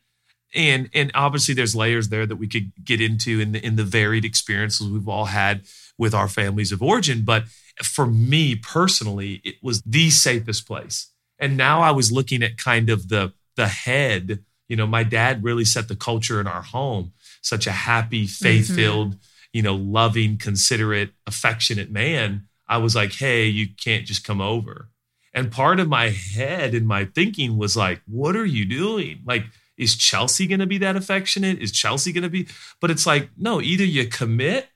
and 0.54 0.90
and 0.94 1.10
obviously 1.14 1.54
there's 1.54 1.74
layers 1.74 2.08
there 2.08 2.26
that 2.26 2.36
we 2.36 2.48
could 2.48 2.72
get 2.84 3.00
into 3.00 3.40
in 3.40 3.52
the 3.52 3.64
in 3.64 3.76
the 3.76 3.84
varied 3.84 4.24
experiences 4.24 4.88
we've 4.88 5.08
all 5.08 5.26
had 5.26 5.62
with 5.98 6.14
our 6.14 6.28
families 6.28 6.72
of 6.72 6.82
origin 6.82 7.22
but 7.24 7.44
for 7.82 8.06
me 8.06 8.54
personally 8.56 9.40
it 9.44 9.56
was 9.62 9.82
the 9.82 10.10
safest 10.10 10.66
place 10.66 11.11
and 11.42 11.58
now 11.58 11.82
i 11.82 11.90
was 11.90 12.10
looking 12.10 12.42
at 12.42 12.56
kind 12.56 12.88
of 12.88 13.10
the 13.10 13.34
the 13.56 13.68
head. 13.68 14.44
You 14.68 14.76
know 14.76 14.86
my 14.86 15.02
dad 15.02 15.44
really 15.44 15.64
set 15.64 15.88
the 15.88 15.96
culture 15.96 16.40
in 16.40 16.46
our 16.46 16.62
home 16.62 17.12
such 17.42 17.66
a 17.66 17.72
happy 17.72 18.26
faith 18.26 18.74
filled 18.74 19.10
mm-hmm. 19.14 19.52
you 19.52 19.62
know 19.62 19.74
loving 19.74 20.38
considerate 20.38 21.10
affectionate 21.26 21.90
man. 21.90 22.48
I 22.68 22.78
was 22.78 22.96
like 22.96 23.12
hey 23.12 23.46
you 23.46 23.68
can't 23.68 24.06
just 24.06 24.24
come 24.24 24.40
over. 24.40 24.88
And 25.34 25.50
part 25.50 25.80
of 25.80 25.88
my 25.88 26.10
head 26.10 26.74
and 26.74 26.86
my 26.86 27.04
thinking 27.04 27.58
was 27.58 27.76
like 27.76 28.00
what 28.06 28.34
are 28.34 28.46
you 28.46 28.64
doing? 28.64 29.22
Like 29.26 29.44
is 29.76 29.96
Chelsea 29.96 30.46
going 30.46 30.60
to 30.60 30.66
be 30.66 30.78
that 30.78 30.96
affectionate? 30.96 31.58
Is 31.58 31.72
Chelsea 31.72 32.12
going 32.12 32.22
to 32.22 32.30
be? 32.30 32.46
But 32.80 32.90
it's 32.90 33.06
like, 33.06 33.30
no, 33.36 33.60
either 33.60 33.84
you 33.84 34.06
commit 34.06 34.68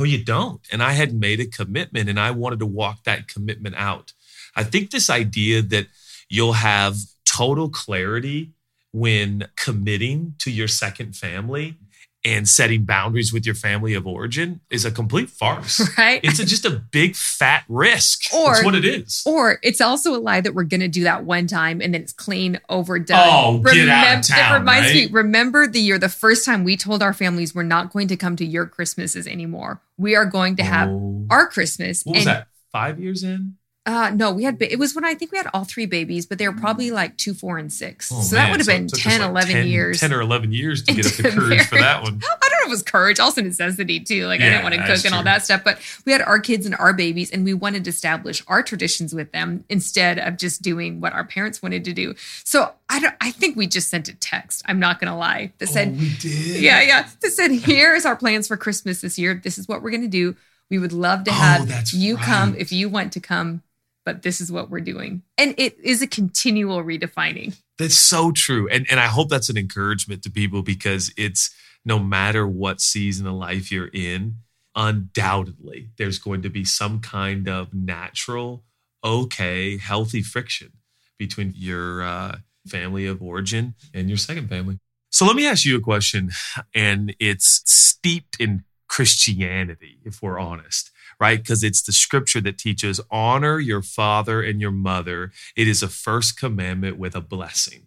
or 0.00 0.06
you 0.06 0.24
don't. 0.24 0.60
And 0.72 0.82
I 0.82 0.92
had 0.92 1.12
made 1.12 1.40
a 1.40 1.46
commitment 1.46 2.08
and 2.08 2.18
I 2.18 2.30
wanted 2.30 2.58
to 2.60 2.66
walk 2.66 3.04
that 3.04 3.28
commitment 3.28 3.74
out. 3.76 4.14
I 4.56 4.64
think 4.64 4.90
this 4.90 5.10
idea 5.10 5.60
that 5.60 5.88
you'll 6.30 6.54
have 6.54 6.96
total 7.26 7.68
clarity 7.68 8.52
when 8.92 9.46
committing 9.56 10.34
to 10.38 10.50
your 10.50 10.68
second 10.68 11.16
family 11.16 11.76
and 12.24 12.46
setting 12.48 12.84
boundaries 12.84 13.32
with 13.32 13.46
your 13.46 13.54
family 13.54 13.94
of 13.94 14.06
origin 14.06 14.60
is 14.68 14.84
a 14.84 14.90
complete 14.90 15.30
farce. 15.30 15.80
Right? 15.98 16.20
It's 16.22 16.38
a, 16.38 16.44
just 16.44 16.64
a 16.66 16.70
big 16.70 17.16
fat 17.16 17.64
risk. 17.68 18.32
Or- 18.34 18.52
That's 18.52 18.64
what 18.64 18.74
it 18.74 18.84
is. 18.84 19.22
or 19.26 19.58
it's 19.62 19.80
also 19.80 20.14
a 20.14 20.20
lie 20.20 20.40
that 20.42 20.54
we're 20.54 20.64
going 20.64 20.80
to 20.82 20.88
do 20.88 21.04
that 21.04 21.24
one 21.24 21.46
time 21.46 21.80
and 21.80 21.94
then 21.94 22.02
it's 22.02 22.12
clean, 22.12 22.60
overdone. 22.68 23.18
Oh, 23.18 23.58
get 23.58 23.88
out 23.88 24.18
of 24.18 24.26
town, 24.26 24.54
It 24.54 24.58
reminds 24.58 24.92
me, 24.94 25.06
remember 25.06 25.66
the 25.66 25.80
year, 25.80 25.98
the 25.98 26.08
first 26.10 26.44
time 26.44 26.64
we 26.64 26.76
told 26.76 27.02
our 27.02 27.12
families 27.14 27.54
we're 27.54 27.62
not 27.62 27.90
going 27.92 28.08
to 28.08 28.16
come 28.16 28.36
to 28.36 28.44
your 28.44 28.66
Christmases 28.66 29.26
anymore. 29.26 29.80
We 29.96 30.14
are 30.14 30.26
going 30.26 30.56
to 30.56 30.62
have 30.62 30.88
Oh. 30.90 31.26
our 31.30 31.48
Christmas. 31.48 32.02
What 32.04 32.16
was 32.16 32.26
and 32.26 32.36
that? 32.36 32.48
Five 32.72 33.00
years 33.00 33.24
in? 33.24 33.56
Uh, 33.86 34.10
no, 34.14 34.30
we 34.30 34.44
had, 34.44 34.58
ba- 34.58 34.70
it 34.70 34.78
was 34.78 34.94
when 34.94 35.06
I 35.06 35.14
think 35.14 35.32
we 35.32 35.38
had 35.38 35.48
all 35.54 35.64
three 35.64 35.86
babies, 35.86 36.26
but 36.26 36.36
they 36.38 36.46
were 36.46 36.54
probably 36.54 36.90
like 36.90 37.16
two, 37.16 37.32
four, 37.32 37.56
and 37.56 37.72
six. 37.72 38.12
Oh, 38.12 38.20
so 38.20 38.36
that 38.36 38.50
would 38.50 38.60
have 38.60 38.66
So 38.66 38.72
been 38.72 38.86
took 38.88 39.00
10, 39.00 39.20
like 39.20 39.30
11 39.30 39.52
10 39.52 39.66
years. 39.68 40.00
10 40.00 40.12
or 40.12 40.20
11 40.20 40.52
years 40.52 40.82
to 40.82 40.92
get 40.94 41.06
up 41.06 41.12
the 41.14 41.30
courage 41.30 41.66
for 41.66 41.76
that 41.76 42.02
one. 42.02 42.20
I 42.22 42.48
don't 42.48 42.50
know 42.52 42.56
if 42.64 42.66
it 42.66 42.70
was 42.70 42.82
courage, 42.82 43.18
also 43.18 43.40
necessity 43.40 43.98
too. 43.98 44.26
Like 44.26 44.42
I 44.42 44.50
didn't 44.50 44.62
want 44.64 44.74
to 44.74 44.84
cook 44.86 45.04
and 45.06 45.14
all 45.14 45.22
that 45.22 45.44
stuff, 45.44 45.64
but 45.64 45.80
we 46.04 46.12
had 46.12 46.20
our 46.20 46.38
kids 46.38 46.66
and 46.66 46.74
our 46.76 46.92
babies, 46.92 47.30
and 47.30 47.42
we 47.42 47.54
wanted 47.54 47.84
to 47.84 47.90
establish 47.90 48.42
our 48.48 48.62
traditions 48.62 49.14
with 49.14 49.32
them 49.32 49.64
instead 49.70 50.18
of 50.18 50.36
just 50.36 50.60
doing 50.60 51.00
what 51.00 51.14
our 51.14 51.24
parents 51.24 51.62
wanted 51.62 51.82
to 51.86 51.94
do. 51.94 52.14
So 52.44 52.72
I 52.90 53.00
don't. 53.00 53.14
I 53.22 53.30
think 53.30 53.56
we 53.56 53.66
just 53.66 53.88
sent 53.88 54.08
a 54.10 54.14
text. 54.14 54.62
I'm 54.66 54.78
not 54.78 55.00
gonna 55.00 55.16
lie. 55.16 55.52
That 55.56 55.68
said, 55.68 55.88
oh, 55.88 55.92
we 55.98 56.10
did. 56.18 56.60
yeah, 56.62 56.82
yeah. 56.82 57.08
That 57.22 57.30
said, 57.30 57.50
here's 57.50 58.04
our 58.04 58.14
plans 58.14 58.46
for 58.46 58.58
Christmas 58.58 59.00
this 59.00 59.18
year. 59.18 59.40
This 59.42 59.56
is 59.56 59.66
what 59.66 59.80
we're 59.82 59.90
gonna 59.90 60.06
do. 60.06 60.36
We 60.68 60.78
would 60.78 60.92
love 60.92 61.24
to 61.24 61.30
Oh, 61.30 61.34
have 61.34 61.66
that's 61.68 61.94
you 61.94 62.18
come 62.18 62.54
if 62.56 62.70
you 62.72 62.90
want 62.90 63.14
to 63.14 63.20
come. 63.20 63.62
But 64.10 64.22
this 64.22 64.40
is 64.40 64.50
what 64.50 64.70
we're 64.70 64.80
doing. 64.80 65.22
And 65.38 65.54
it 65.56 65.78
is 65.78 66.02
a 66.02 66.06
continual 66.06 66.82
redefining. 66.82 67.56
That's 67.78 67.94
so 67.94 68.32
true. 68.32 68.68
And 68.68 68.84
and 68.90 68.98
I 68.98 69.06
hope 69.06 69.28
that's 69.28 69.48
an 69.48 69.56
encouragement 69.56 70.24
to 70.24 70.30
people 70.30 70.62
because 70.62 71.12
it's 71.16 71.54
no 71.84 72.00
matter 72.00 72.44
what 72.44 72.80
season 72.80 73.28
of 73.28 73.34
life 73.34 73.70
you're 73.70 73.90
in, 73.92 74.38
undoubtedly 74.74 75.90
there's 75.96 76.18
going 76.18 76.42
to 76.42 76.50
be 76.50 76.64
some 76.64 76.98
kind 76.98 77.48
of 77.48 77.72
natural, 77.72 78.64
okay, 79.04 79.78
healthy 79.78 80.22
friction 80.22 80.72
between 81.16 81.52
your 81.54 82.02
uh, 82.02 82.38
family 82.66 83.06
of 83.06 83.22
origin 83.22 83.74
and 83.94 84.08
your 84.08 84.18
second 84.18 84.48
family. 84.48 84.80
So 85.12 85.24
let 85.24 85.36
me 85.36 85.46
ask 85.46 85.64
you 85.64 85.76
a 85.76 85.80
question, 85.80 86.30
and 86.74 87.14
it's 87.20 87.62
steeped 87.64 88.40
in 88.40 88.64
Christianity, 88.88 89.98
if 90.04 90.20
we're 90.20 90.38
honest, 90.38 90.90
right? 91.20 91.38
Because 91.38 91.62
it's 91.62 91.82
the 91.82 91.92
scripture 91.92 92.40
that 92.40 92.58
teaches 92.58 93.00
honor 93.10 93.60
your 93.60 93.82
father 93.82 94.42
and 94.42 94.60
your 94.60 94.70
mother. 94.70 95.30
It 95.54 95.68
is 95.68 95.82
a 95.82 95.88
first 95.88 96.38
commandment 96.38 96.98
with 96.98 97.14
a 97.14 97.20
blessing. 97.20 97.86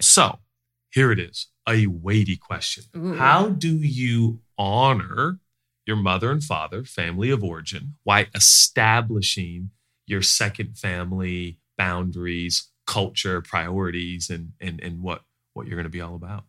So 0.00 0.40
here 0.92 1.10
it 1.10 1.18
is 1.18 1.48
a 1.68 1.86
weighty 1.86 2.36
question. 2.36 2.84
Ooh. 2.96 3.14
How 3.14 3.48
do 3.48 3.74
you 3.74 4.40
honor 4.58 5.38
your 5.86 5.96
mother 5.96 6.30
and 6.30 6.42
father, 6.42 6.84
family 6.84 7.30
of 7.30 7.42
origin, 7.42 7.94
while 8.04 8.26
establishing 8.34 9.70
your 10.06 10.22
second 10.22 10.78
family 10.78 11.58
boundaries, 11.76 12.70
culture, 12.86 13.40
priorities, 13.40 14.30
and 14.30 14.52
and 14.60 14.80
and 14.82 15.02
what 15.02 15.22
what 15.54 15.66
you're 15.66 15.76
going 15.76 15.84
to 15.84 15.90
be 15.90 16.00
all 16.00 16.14
about? 16.14 16.44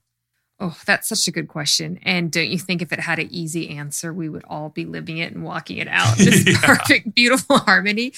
Oh, 0.67 0.75
that's 0.87 1.07
such 1.09 1.27
a 1.27 1.31
good 1.31 1.47
question. 1.47 1.99
And 2.01 2.31
don't 2.31 2.49
you 2.49 2.57
think 2.57 2.81
if 2.81 2.91
it 2.91 2.99
had 2.99 3.19
an 3.19 3.27
easy 3.29 3.69
answer, 3.69 4.11
we 4.11 4.29
would 4.29 4.43
all 4.45 4.69
be 4.69 4.83
living 4.83 5.19
it 5.19 5.31
and 5.31 5.43
walking 5.43 5.77
it 5.77 5.87
out? 5.87 6.17
This 6.17 6.43
Yeah. 6.47 6.59
perfect, 6.63 7.13
beautiful 7.13 7.59
harmony. 7.59 8.13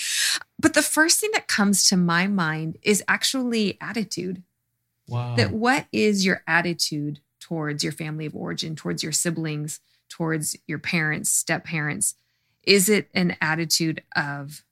But 0.57 0.73
the 0.73 0.81
first 0.81 1.19
thing 1.19 1.31
that 1.33 1.47
comes 1.47 1.89
to 1.89 1.97
my 1.97 2.27
mind 2.27 2.77
is 2.83 3.03
actually 3.09 3.77
attitude. 3.81 4.43
Wow. 5.09 5.35
That 5.35 5.51
what 5.51 5.87
is 5.91 6.25
your 6.25 6.41
attitude 6.47 7.19
towards 7.41 7.83
your 7.83 7.91
family 7.91 8.25
of 8.25 8.35
origin, 8.35 8.77
towards 8.77 9.03
your 9.03 9.11
siblings, 9.11 9.81
towards 10.07 10.55
your 10.67 10.79
parents, 10.79 11.29
step 11.29 11.65
parents? 11.65 12.15
Is 12.63 12.87
it 12.87 13.09
an 13.13 13.35
attitude 13.41 14.03
of 14.15 14.63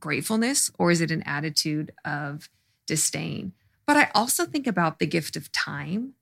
gratefulness 0.00 0.68
or 0.80 0.90
is 0.90 1.00
it 1.00 1.12
an 1.12 1.22
attitude 1.22 1.92
of 2.04 2.48
disdain? 2.86 3.52
But 3.86 3.96
I 3.96 4.10
also 4.16 4.46
think 4.46 4.66
about 4.66 4.98
the 4.98 5.06
gift 5.06 5.36
of 5.36 5.52
time 5.52 6.14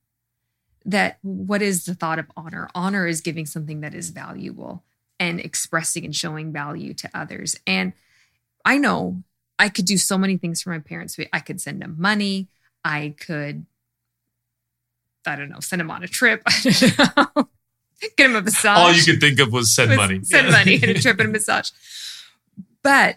that 0.85 1.19
what 1.23 1.63
is 1.63 1.85
the 1.85 1.95
thought 1.95 2.19
of 2.19 2.27
honor? 2.37 2.69
Honor 2.75 3.07
is 3.07 3.21
giving 3.21 3.47
something 3.47 3.81
that 3.81 3.95
is 3.95 4.11
valuable 4.11 4.85
and 5.21 5.41
expressing 5.41 6.05
and 6.05 6.15
showing 6.15 6.53
value 6.53 6.95
to 6.95 7.11
others. 7.15 7.57
And 7.67 7.93
I 8.65 8.79
know 8.79 9.23
I 9.59 9.69
could 9.69 9.85
do 9.85 9.97
so 9.99 10.17
many 10.17 10.37
things 10.37 10.63
for 10.63 10.71
my 10.71 10.79
parents. 10.79 11.19
I 11.33 11.41
could 11.41 11.61
send 11.61 11.83
them 11.83 11.97
money. 11.99 12.49
I 12.85 13.15
could, 13.19 13.67
I 15.27 15.37
don't 15.37 15.49
know, 15.51 15.61
send 15.61 15.81
them 15.81 15.91
on 15.91 16.03
a 16.03 16.09
trip. 16.09 16.43
I 16.47 16.53
don't 16.75 17.37
know. 17.37 17.49
Get 18.01 18.17
them 18.29 18.37
a 18.37 18.43
massage. 18.43 18.79
all 18.79 18.93
you 18.93 19.03
could 19.05 19.21
think 19.21 19.41
of 19.41 19.53
was 19.53 19.75
send 19.75 19.91
was 19.91 19.97
money. 19.97 20.21
Send 20.23 20.47
Yeah. 20.47 20.53
money 20.53 20.75
and 20.75 20.85
a 20.85 20.95
trip 20.95 21.19
and 21.19 21.29
a 21.31 21.33
massage. 21.39 21.71
But 22.83 23.17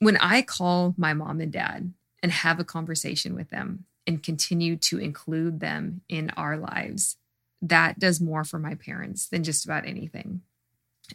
when 0.00 0.16
I 0.16 0.42
call 0.42 0.94
my 0.98 1.14
mom 1.14 1.40
and 1.40 1.52
dad 1.52 1.92
and 2.22 2.32
have 2.32 2.58
a 2.58 2.64
conversation 2.64 3.34
with 3.36 3.50
them 3.50 3.84
and 4.06 4.22
continue 4.22 4.76
to 4.76 4.98
include 4.98 5.60
them 5.60 6.00
in 6.08 6.30
our 6.36 6.56
lives, 6.56 7.16
that 7.62 7.98
does 7.98 8.20
more 8.20 8.44
for 8.44 8.58
my 8.58 8.74
parents 8.74 9.28
than 9.28 9.44
just 9.44 9.64
about 9.64 9.86
anything. 9.86 10.42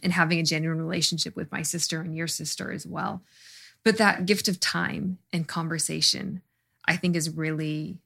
And 0.02 0.12
having 0.12 0.38
a 0.38 0.44
genuine 0.44 0.80
relationship 0.80 1.34
with 1.36 1.50
my 1.50 1.62
sister 1.62 2.00
and 2.00 2.14
your 2.14 2.28
sister 2.28 2.70
as 2.70 2.86
well. 2.86 3.22
But 3.82 3.96
that 3.96 4.26
gift 4.26 4.46
of 4.46 4.60
time 4.60 5.18
and 5.32 5.48
conversation, 5.48 6.42
I 6.86 6.96
think, 6.96 7.16
is 7.16 7.30
really 7.30 7.98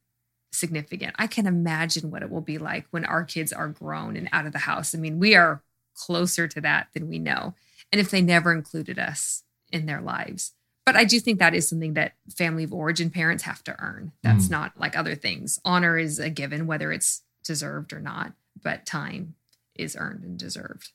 significant. 0.53 1.15
I 1.19 1.27
can 1.27 1.47
imagine 1.47 2.11
what 2.11 2.23
it 2.23 2.31
will 2.31 2.41
be 2.41 2.59
like 2.59 2.87
when 2.91 3.05
our 3.05 3.25
kids 3.25 3.53
are 3.53 3.69
grown 3.69 4.17
and 4.17 4.29
out 4.33 4.47
of 4.47 4.53
the 4.53 4.59
house. 4.59 4.95
I 4.95 4.99
mean, 4.99 5.19
we 5.19 5.35
are 5.35 5.63
closer 5.95 6.47
to 6.49 6.61
that 6.61 6.89
than 6.95 7.09
we 7.09 7.19
know. 7.19 7.55
And 7.93 8.01
if 8.01 8.11
they 8.11 8.23
never 8.23 8.53
included 8.53 8.99
us 8.99 9.43
in 9.73 9.87
their 9.87 10.01
lives. 10.01 10.53
But 10.92 10.99
I 10.99 11.04
do 11.04 11.20
think 11.20 11.38
that 11.38 11.54
is 11.54 11.68
something 11.68 11.94
that 11.94 12.14
family 12.37 12.64
of 12.64 12.75
origin 12.75 13.11
parents 13.11 13.44
have 13.44 13.62
to 13.62 13.76
earn. 13.78 14.11
That's 14.25 14.47
Mm. 14.47 14.50
not 14.50 14.80
like 14.80 14.97
other 14.97 15.14
things. 15.14 15.61
Honor 15.64 15.97
is 15.97 16.18
a 16.18 16.30
given, 16.30 16.66
whether 16.66 16.90
it's 16.90 17.23
deserved 17.44 17.92
or 17.92 18.00
not, 18.00 18.35
but 18.61 18.87
time 18.87 19.37
is 19.76 19.94
earned 19.97 20.25
and 20.25 20.37
deserved. 20.37 20.90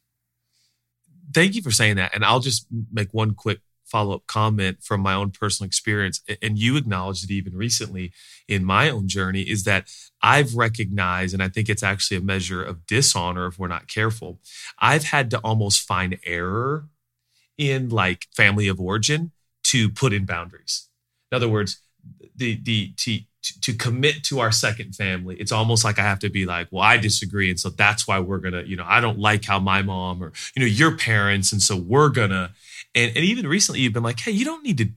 Thank 1.34 1.56
you 1.56 1.62
for 1.62 1.72
saying 1.72 1.96
that. 1.96 2.14
And 2.14 2.26
I'll 2.26 2.42
just 2.42 2.68
make 2.92 3.14
one 3.14 3.36
quick 3.36 3.62
follow 3.86 4.16
up 4.16 4.28
comment 4.28 4.84
from 4.84 5.00
my 5.00 5.14
own 5.14 5.32
personal 5.32 5.66
experience. 5.66 6.22
And 6.42 6.60
you 6.60 6.76
acknowledged 6.76 7.24
it 7.24 7.34
even 7.34 7.56
recently 7.56 8.12
in 8.50 8.66
my 8.66 8.90
own 8.90 9.08
journey 9.08 9.44
is 9.44 9.64
that 9.64 9.88
I've 10.22 10.56
recognized, 10.56 11.34
and 11.34 11.42
I 11.42 11.48
think 11.48 11.70
it's 11.70 11.84
actually 11.84 12.18
a 12.18 12.22
measure 12.22 12.62
of 12.62 12.86
dishonor 12.86 13.48
if 13.48 13.58
we're 13.58 13.70
not 13.70 13.88
careful. 13.88 14.42
I've 14.78 15.06
had 15.06 15.32
to 15.32 15.40
almost 15.40 15.88
find 15.88 16.20
error 16.26 16.90
in 17.58 17.88
like 17.88 18.28
family 18.36 18.68
of 18.68 18.82
origin 18.82 19.32
to 19.76 19.90
put 19.90 20.14
in 20.14 20.26
boundaries. 20.26 20.88
In 21.32 21.36
other 21.36 21.50
words, 21.50 21.82
the 22.36 22.60
the 22.62 22.94
to 22.98 23.20
to 23.62 23.74
commit 23.74 24.24
to 24.24 24.40
our 24.40 24.52
second 24.52 24.96
family, 24.96 25.36
it's 25.36 25.52
almost 25.52 25.84
like 25.84 26.00
I 26.00 26.04
have 26.04 26.20
to 26.20 26.30
be 26.30 26.46
like, 26.46 26.68
well, 26.72 26.82
I 26.82 26.98
disagree, 26.98 27.50
and 27.50 27.60
so 27.60 27.70
that's 27.70 28.08
why 28.08 28.20
we're 28.20 28.40
gonna, 28.40 28.64
you 28.64 28.76
know, 28.76 28.86
I 28.88 29.02
don't 29.02 29.20
like 29.20 29.44
how 29.46 29.60
my 29.60 29.82
mom 29.82 30.24
or 30.24 30.32
you 30.56 30.62
know 30.62 30.66
your 30.66 30.98
parents, 30.98 31.52
and 31.52 31.62
so 31.62 31.76
we're 31.76 32.10
gonna, 32.10 32.52
and 32.96 33.16
and 33.16 33.26
even 33.26 33.48
recently 33.48 33.82
you've 33.82 33.94
been 33.94 34.04
like, 34.04 34.20
hey, 34.20 34.32
you 34.32 34.46
don't 34.46 34.64
need 34.64 34.78
to 34.78 34.90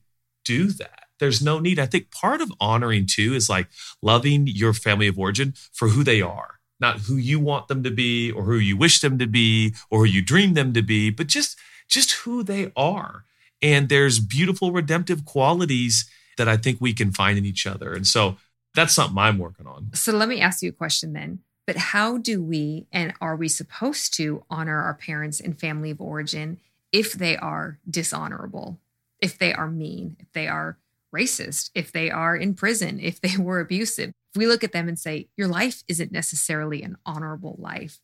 do 0.44 0.68
that. 0.72 1.04
There's 1.18 1.42
no 1.42 1.58
need. 1.58 1.78
I 1.78 1.86
think 1.86 2.12
part 2.12 2.40
of 2.40 2.52
honoring 2.60 3.06
too 3.06 3.34
is 3.34 3.50
like 3.50 3.66
loving 4.00 4.46
your 4.46 4.72
family 4.72 5.08
of 5.08 5.18
origin 5.18 5.54
for 5.72 5.88
who 5.88 6.04
they 6.04 6.22
are, 6.22 6.60
not 6.78 7.00
who 7.00 7.16
you 7.16 7.40
want 7.40 7.66
them 7.68 7.82
to 7.82 7.90
be 7.90 8.30
or 8.30 8.44
who 8.44 8.56
you 8.56 8.76
wish 8.76 9.00
them 9.00 9.18
to 9.18 9.26
be 9.26 9.74
or 9.90 10.00
who 10.00 10.04
you 10.04 10.22
dream 10.22 10.54
them 10.54 10.72
to 10.74 10.82
be, 10.82 11.10
but 11.10 11.26
just 11.26 11.58
just 11.88 12.12
who 12.12 12.42
they 12.42 12.70
are. 12.76 13.24
And 13.62 13.88
there's 13.88 14.20
beautiful 14.20 14.72
redemptive 14.72 15.24
qualities 15.24 16.08
that 16.36 16.48
I 16.48 16.56
think 16.56 16.80
we 16.80 16.94
can 16.94 17.12
find 17.12 17.36
in 17.36 17.44
each 17.44 17.66
other. 17.66 17.92
And 17.92 18.06
so 18.06 18.36
that's 18.74 18.94
something 18.94 19.18
I'm 19.18 19.38
working 19.38 19.66
on. 19.66 19.90
So 19.94 20.12
let 20.12 20.28
me 20.28 20.40
ask 20.40 20.62
you 20.62 20.70
a 20.70 20.72
question 20.72 21.12
then. 21.12 21.40
But 21.66 21.76
how 21.76 22.16
do 22.16 22.42
we 22.42 22.86
and 22.92 23.12
are 23.20 23.36
we 23.36 23.48
supposed 23.48 24.14
to 24.14 24.42
honor 24.48 24.80
our 24.82 24.94
parents 24.94 25.38
and 25.38 25.58
family 25.58 25.90
of 25.90 26.00
origin 26.00 26.60
if 26.92 27.12
they 27.12 27.36
are 27.36 27.78
dishonorable, 27.88 28.78
if 29.20 29.36
they 29.36 29.52
are 29.52 29.68
mean, 29.68 30.16
if 30.18 30.32
they 30.32 30.48
are 30.48 30.78
racist, 31.14 31.70
if 31.74 31.92
they 31.92 32.10
are 32.10 32.34
in 32.34 32.54
prison, 32.54 32.98
if 33.00 33.20
they 33.20 33.36
were 33.38 33.60
abusive? 33.60 34.12
If 34.34 34.38
we 34.38 34.46
look 34.46 34.64
at 34.64 34.72
them 34.72 34.88
and 34.88 34.98
say, 34.98 35.28
your 35.36 35.48
life 35.48 35.82
isn't 35.88 36.12
necessarily 36.12 36.82
an 36.82 36.96
honorable 37.04 37.56
life, 37.58 37.98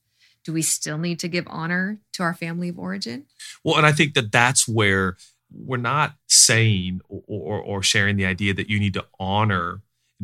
do 0.44 0.52
we 0.52 0.62
still 0.62 0.98
need 0.98 1.18
to 1.20 1.28
give 1.28 1.46
honor 1.48 2.00
to 2.12 2.22
our 2.22 2.34
family 2.34 2.68
of 2.68 2.78
origin? 2.78 3.24
Well, 3.62 3.76
and 3.76 3.86
I 3.86 3.92
think 3.92 4.12
that 4.14 4.30
that's 4.30 4.68
where 4.68 5.16
we're 5.56 5.76
not 5.76 6.14
saying 6.26 7.00
or, 7.08 7.60
or, 7.60 7.82
sharing 7.82 8.16
the 8.16 8.26
idea 8.26 8.54
that 8.54 8.68
you 8.68 8.80
need 8.80 8.94
to 8.94 9.06
honor 9.20 9.82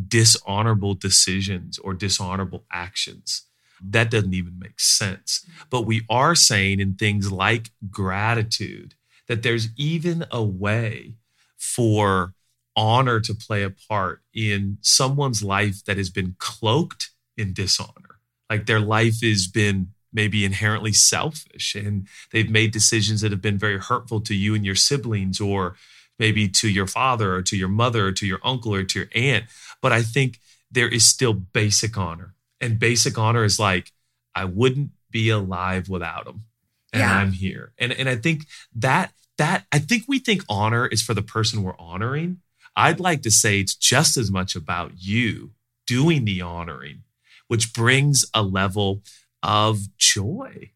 dishonorable 0.08 0.94
decisions 0.94 1.78
or 1.78 1.94
dishonorable 1.94 2.64
actions. 2.72 3.42
That 3.82 4.10
doesn't 4.10 4.34
even 4.34 4.58
make 4.58 4.80
sense. 4.80 5.46
But 5.70 5.82
we 5.82 6.04
are 6.10 6.34
saying 6.34 6.80
in 6.80 6.94
things 6.94 7.32
like 7.32 7.70
gratitude 7.90 8.94
that 9.28 9.42
there's 9.42 9.68
even 9.76 10.26
a 10.30 10.42
way 10.42 11.14
for 11.56 12.34
honor 12.76 13.20
to 13.20 13.34
play 13.34 13.62
a 13.62 13.70
part 13.70 14.22
in 14.34 14.78
someone's 14.80 15.42
life 15.42 15.84
that 15.84 15.96
has 15.96 16.10
been 16.10 16.34
cloaked 16.38 17.10
in 17.37 17.52
dishonor. 17.52 18.20
Like 18.49 18.66
their 18.66 18.80
life 18.80 19.22
has 19.22 19.46
been 19.46 19.92
maybe 20.12 20.45
inherently 20.45 20.93
selfish 20.93 21.75
and 21.75 22.07
they've 22.33 22.50
made 22.50 22.73
decisions 22.73 23.21
that 23.21 23.31
have 23.31 23.43
been 23.43 23.59
very 23.59 23.79
hurtful 23.79 24.21
to 24.21 24.35
you 24.35 24.55
and 24.55 24.64
your 24.67 24.75
siblings 24.75 25.40
or 25.40 25.76
maybe 26.19 26.49
to 26.49 26.69
your 26.69 26.87
father 26.87 27.35
or 27.37 27.43
to 27.43 27.57
your 27.57 27.69
mother 27.69 28.07
or 28.09 28.12
to 28.12 28.26
your 28.26 28.40
uncle 28.45 28.75
or 28.75 28.85
to 28.85 28.99
your 29.00 29.09
aunt. 29.14 29.45
But 29.81 29.93
i 29.93 30.02
think 30.02 30.38
there 30.71 30.88
is 30.88 31.07
still 31.07 31.33
basic 31.35 31.97
honor 31.97 32.35
and 32.61 32.79
basic 32.79 33.17
honor 33.19 33.45
is 33.45 33.59
like 33.59 33.93
i 34.35 34.45
wouldn't 34.45 34.90
be 35.11 35.29
alive 35.31 35.88
without 35.88 36.25
them 36.26 36.45
and 36.93 37.00
Yeah. 37.00 37.17
i'm 37.19 37.33
here. 37.33 37.73
And 37.79 37.93
and 37.93 38.09
i 38.09 38.17
think 38.17 38.47
that 38.75 39.12
that 39.38 39.64
i 39.73 39.79
think 39.79 40.05
we 40.07 40.19
think 40.19 40.43
honor 40.49 40.87
is 40.87 41.02
for 41.02 41.14
the 41.14 41.23
person 41.23 41.62
we're 41.62 41.79
honoring. 41.79 42.40
I'd 42.76 43.00
like 43.00 43.23
to 43.23 43.31
say 43.31 43.59
it's 43.61 43.75
just 43.75 44.17
as 44.17 44.31
much 44.31 44.55
about 44.55 44.93
you 44.99 45.50
doing 45.87 46.25
the 46.25 46.40
honoring 46.43 47.02
which 47.49 47.73
brings 47.73 48.25
a 48.33 48.43
level 48.43 49.02
of 49.42 49.97
joy 49.97 50.70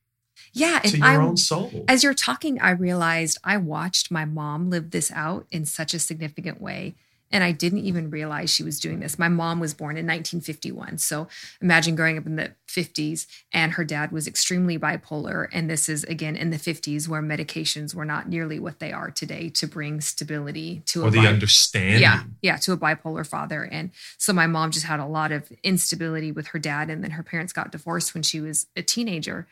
Yeah. 0.52 0.78
to 0.80 0.97
your 0.99 1.06
I'm, 1.06 1.21
own 1.21 1.37
soul. 1.37 1.85
As 1.88 2.02
you're 2.02 2.14
talking, 2.14 2.61
I 2.61 2.71
realized 2.71 3.38
I 3.44 3.56
watched 3.56 4.11
my 4.11 4.25
mom 4.25 4.71
live 4.71 4.90
this 4.90 5.11
out 5.12 5.47
in 5.50 5.64
such 5.64 5.94
a 5.94 5.99
significant 5.99 6.61
way. 6.61 6.94
And 7.35 7.43
I 7.43 7.50
didn't 7.50 7.81
even 7.81 8.11
realize 8.11 8.49
she 8.55 8.62
was 8.62 8.79
doing 8.79 9.00
this. 9.00 9.19
My 9.19 9.29
mom 9.29 9.59
was 9.59 9.75
born 9.75 9.97
in 9.97 10.07
1951. 10.07 10.99
So 10.99 11.26
imagine 11.61 11.97
growing 11.97 12.17
up 12.17 12.26
in 12.26 12.37
the 12.37 12.53
50s 12.69 13.26
and 13.53 13.73
her 13.73 13.83
dad 13.83 14.12
was 14.12 14.29
extremely 14.29 14.79
bipolar. 14.79 15.49
And 15.53 15.69
this 15.69 15.88
is 15.88 16.05
again 16.05 16.37
in 16.37 16.50
the 16.50 16.59
50s 16.59 17.09
where 17.09 17.21
medications 17.21 17.93
were 17.93 18.05
not 18.05 18.29
nearly 18.29 18.61
what 18.61 18.79
they 18.79 18.93
are 18.93 19.11
today 19.11 19.49
to 19.50 19.67
bring 19.67 20.00
stability 20.00 20.83
to 20.87 21.03
or 21.03 21.09
a 21.09 21.11
the 21.11 21.23
bi- 21.23 21.26
understanding. 21.26 22.00
yeah, 22.00 22.23
yeah, 22.41 22.57
to 22.59 22.73
a 22.73 22.76
bipolar 22.76 23.26
father. 23.26 23.64
And 23.64 23.91
so 24.17 24.33
my 24.33 24.47
mom 24.47 24.71
just 24.71 24.87
had 24.87 25.00
a 25.00 25.07
lot 25.07 25.33
of 25.33 25.50
instability 25.64 26.31
with 26.31 26.47
her 26.49 26.61
dad. 26.61 26.88
And 26.88 27.03
then 27.03 27.11
her 27.11 27.25
parents 27.25 27.53
got 27.53 27.73
divorced 27.73 28.14
when 28.14 28.23
she 28.23 28.41
was 28.41 28.69
a 28.76 28.83
teenager. 28.83 29.49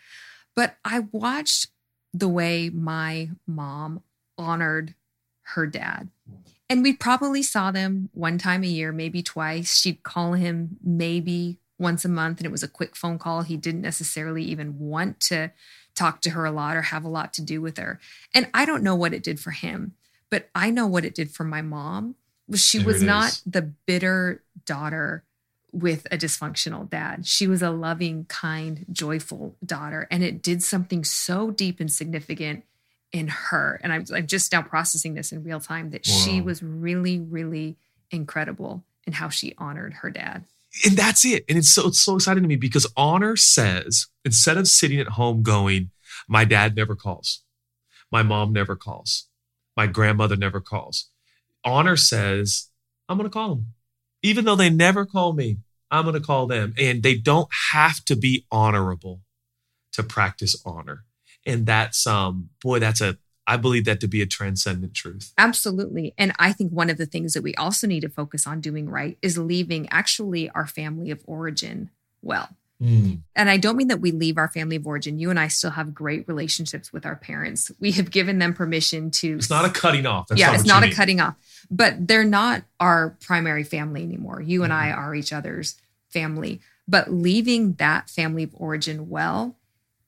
But 0.55 0.77
I 0.85 1.01
watched 1.11 1.67
the 2.15 2.29
way 2.29 2.71
my 2.71 3.31
mom 3.45 4.05
honored 4.39 4.95
her 5.55 5.67
dad. 5.67 6.09
And 6.69 6.83
we 6.83 6.95
probably 6.95 7.43
saw 7.43 7.71
them 7.71 8.09
one 8.13 8.39
time 8.39 8.63
a 8.63 8.69
year, 8.69 8.93
maybe 8.93 9.23
twice. 9.23 9.77
She'd 9.77 10.03
call 10.03 10.33
him 10.33 10.79
maybe 10.83 11.59
once 11.79 12.05
a 12.05 12.09
month, 12.09 12.39
and 12.39 12.47
it 12.47 12.53
was 12.53 12.63
a 12.63 12.69
quick 12.69 12.97
phone 12.97 13.19
call. 13.19 13.43
He 13.43 13.57
didn't 13.57 13.83
necessarily 13.83 14.45
even 14.45 14.79
want 14.79 15.21
to 15.21 15.53
talk 15.95 16.21
to 16.23 16.31
her 16.31 16.45
a 16.45 16.53
lot 16.53 16.77
or 16.77 16.83
have 16.83 17.05
a 17.05 17.09
lot 17.09 17.33
to 17.35 17.43
do 17.43 17.61
with 17.61 17.77
her. 17.77 18.01
And 18.35 18.49
I 18.55 18.65
don't 18.65 18.83
know 18.83 18.95
what 18.95 19.13
it 19.13 19.23
did 19.23 19.39
for 19.39 19.51
him, 19.51 19.93
but 20.31 20.49
I 20.55 20.71
know 20.71 20.87
what 20.87 21.05
it 21.05 21.15
did 21.15 21.31
for 21.31 21.45
my 21.45 21.61
mom. 21.61 22.15
She 22.55 22.79
There 22.79 22.87
was 22.87 23.03
not 23.03 23.33
is. 23.33 23.43
the 23.45 23.63
bitter 23.63 24.43
daughter 24.65 25.25
with 25.73 26.07
a 26.11 26.19
dysfunctional 26.19 26.89
dad. 26.89 27.27
She 27.27 27.47
was 27.47 27.63
a 27.63 27.71
loving, 27.71 28.27
kind, 28.27 28.85
joyful 28.93 29.57
daughter. 29.65 30.07
And 30.11 30.23
it 30.23 30.43
did 30.43 30.63
something 30.63 31.03
so 31.05 31.51
deep 31.51 31.81
and 31.81 31.91
significant 31.91 32.65
in 33.13 33.29
her. 33.29 33.79
And 33.83 33.93
I'm, 33.93 34.05
I'm 34.15 34.27
just 34.27 34.53
now 34.53 34.63
processing 34.63 35.15
this 35.15 35.33
in 35.33 35.43
real 35.45 35.61
time 35.61 35.91
that 35.91 36.07
she 36.07 36.41
was 36.41 36.63
really, 36.63 37.21
really 37.21 37.77
incredible 38.11 38.85
in 39.07 39.13
how 39.13 39.29
she 39.29 39.55
honored 39.59 39.95
her 39.95 40.11
dad. 40.11 40.45
and 40.87 40.97
that's 40.97 41.25
it. 41.25 41.45
And 41.49 41.59
it's 41.59 41.69
so 41.69 41.89
it's 41.89 42.01
so 42.01 42.17
exciting 42.17 42.43
to 42.43 42.49
me 42.49 42.57
because 42.57 42.87
honor 42.97 43.37
says 43.37 44.07
instead 44.25 44.57
of 44.57 44.67
sitting 44.67 44.99
at 45.01 45.09
home 45.09 45.43
going, 45.43 45.91
my 46.29 46.45
dad 46.45 46.75
never 46.77 46.95
calls, 46.97 47.43
my 48.11 48.23
mom 48.23 48.53
never 48.53 48.77
calls, 48.77 49.27
my 49.77 49.87
grandmother 49.87 50.37
never 50.37 50.61
calls. 50.61 51.09
Honor 51.65 51.97
says, 51.97 52.69
I'm 53.09 53.19
going 53.19 53.29
to 53.29 53.33
call 53.33 53.51
them, 53.57 53.67
even 54.23 54.45
though 54.45 54.57
they 54.57 54.71
never 54.71 55.05
call 55.05 55.33
me. 55.33 55.59
I'm 55.91 56.05
going 56.05 56.15
to 56.15 56.27
call 56.27 56.47
them, 56.47 56.73
and 56.79 57.03
they 57.03 57.17
don't 57.17 57.51
have 57.73 58.03
to 58.07 58.17
be 58.17 58.47
honorable 58.51 59.21
to 59.93 60.03
practice 60.03 60.57
honor. 60.65 61.05
And 61.47 61.67
that's 61.67 62.07
um 62.07 62.51
boy, 62.63 62.79
that's 62.79 63.01
a 63.01 63.19
I 63.47 63.57
believe 63.57 63.85
that 63.87 64.01
to 64.01 64.07
be 64.09 64.23
a 64.23 64.27
transcendent 64.27 64.95
truth. 64.95 65.33
Absolutely. 65.37 66.15
And 66.17 66.33
I 66.39 66.53
think 66.53 66.71
one 66.73 66.89
of 66.91 66.97
the 66.97 67.07
things 67.07 67.33
that 67.35 67.43
we 67.43 67.55
also 67.57 67.87
need 67.89 68.01
to 68.01 68.09
focus 68.09 68.47
on 68.47 68.61
doing 68.61 68.89
right 68.89 69.19
is 69.21 69.37
leaving 69.37 69.89
actually 69.91 70.49
our 70.51 70.67
family 70.67 71.11
of 71.11 71.23
origin 71.27 71.91
well. 72.23 72.49
And 72.85 73.23
I 73.49 73.59
don't 73.59 73.77
mean 73.77 73.87
that 73.89 74.01
we 74.01 74.11
leave 74.11 74.37
our 74.39 74.49
family 74.49 74.75
of 74.75 74.85
origin. 74.89 75.17
You 75.21 75.31
and 75.31 75.39
I 75.39 75.47
still 75.47 75.71
have 75.71 75.95
great 75.95 76.27
relationships 76.27 76.93
with 76.93 77.07
our 77.07 77.15
parents. 77.15 77.71
We 77.79 77.93
have 77.93 78.11
given 78.11 78.41
them 78.41 78.55
permission 78.55 79.13
to. 79.13 79.37
It's 79.37 79.49
not 79.49 79.65
a 79.65 79.71
cutting 79.71 80.05
off. 80.05 80.27
That's 80.27 80.41
yeah, 80.41 80.49
not 80.49 80.55
it's 80.57 80.65
not 80.67 80.83
a 80.83 80.87
mean. 80.87 80.95
cutting 80.97 81.21
off, 81.21 81.37
but 81.71 82.09
they're 82.09 82.25
not 82.25 82.65
our 82.81 83.17
primary 83.25 83.63
family 83.63 84.03
anymore. 84.03 84.41
You 84.43 84.65
and 84.65 84.73
I 84.73 84.89
Mm-hmm. 84.89 84.99
are 84.99 85.15
each 85.15 85.33
other's 85.33 85.77
family. 86.11 86.61
But 86.89 87.13
leaving 87.13 87.75
that 87.75 88.11
family 88.11 88.43
of 88.43 88.51
origin 88.55 89.09
well 89.09 89.57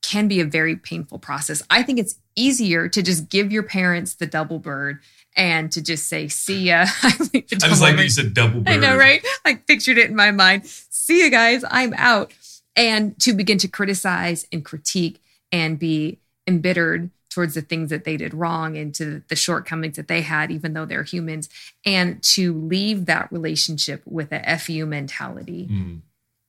can 0.05 0.29
be 0.29 0.41
a 0.41 0.45
very 0.45 0.77
painful 0.77 1.19
process. 1.19 1.63
I 1.71 1.83
think 1.83 1.99
it's 1.99 2.17
easier 2.37 2.89
to 2.89 3.03
just 3.03 3.29
give 3.31 3.51
your 3.51 3.63
parents 3.63 4.15
the 4.15 4.27
double 4.27 4.59
bird 4.59 5.01
and 5.37 5.73
to 5.73 5.83
just 5.83 6.09
say, 6.09 6.29
see 6.29 6.65
ya. 6.65 6.87
I 7.03 7.13
I 7.35 7.41
just 7.49 7.83
like 7.83 7.97
that 7.97 8.03
you 8.03 8.11
said 8.11 8.35
double 8.35 8.61
bird. 8.61 8.69
I 8.75 8.77
know, 8.77 8.97
right? 8.97 9.25
I 9.45 9.55
pictured 9.57 9.99
it 9.99 10.11
in 10.11 10.17
my 10.17 10.31
mind. 10.31 10.67
See 10.67 11.25
you 11.25 11.31
guys, 11.31 11.65
I'm 11.71 11.95
out. 11.97 12.33
And 12.77 13.19
to 13.21 13.33
begin 13.33 13.59
to 13.59 13.69
criticize 13.69 14.47
and 14.53 14.65
critique 14.65 15.21
and 15.51 15.79
be 15.79 16.19
embittered 16.47 17.11
towards 17.31 17.55
the 17.55 17.63
things 17.63 17.91
that 17.91 18.05
they 18.05 18.17
did 18.17 18.33
wrong 18.35 18.77
and 18.77 18.95
to 18.95 19.23
the 19.29 19.35
shortcomings 19.37 19.97
that 19.97 20.07
they 20.07 20.21
had, 20.23 20.51
even 20.53 20.73
though 20.75 20.85
they're 20.85 21.03
humans, 21.03 21.49
and 21.85 22.23
to 22.23 22.53
leave 22.55 23.07
that 23.07 23.31
relationship 23.33 24.03
with 24.05 24.31
a 24.33 24.57
FU 24.59 24.87
mentality 24.87 25.67
Mm. 25.71 26.01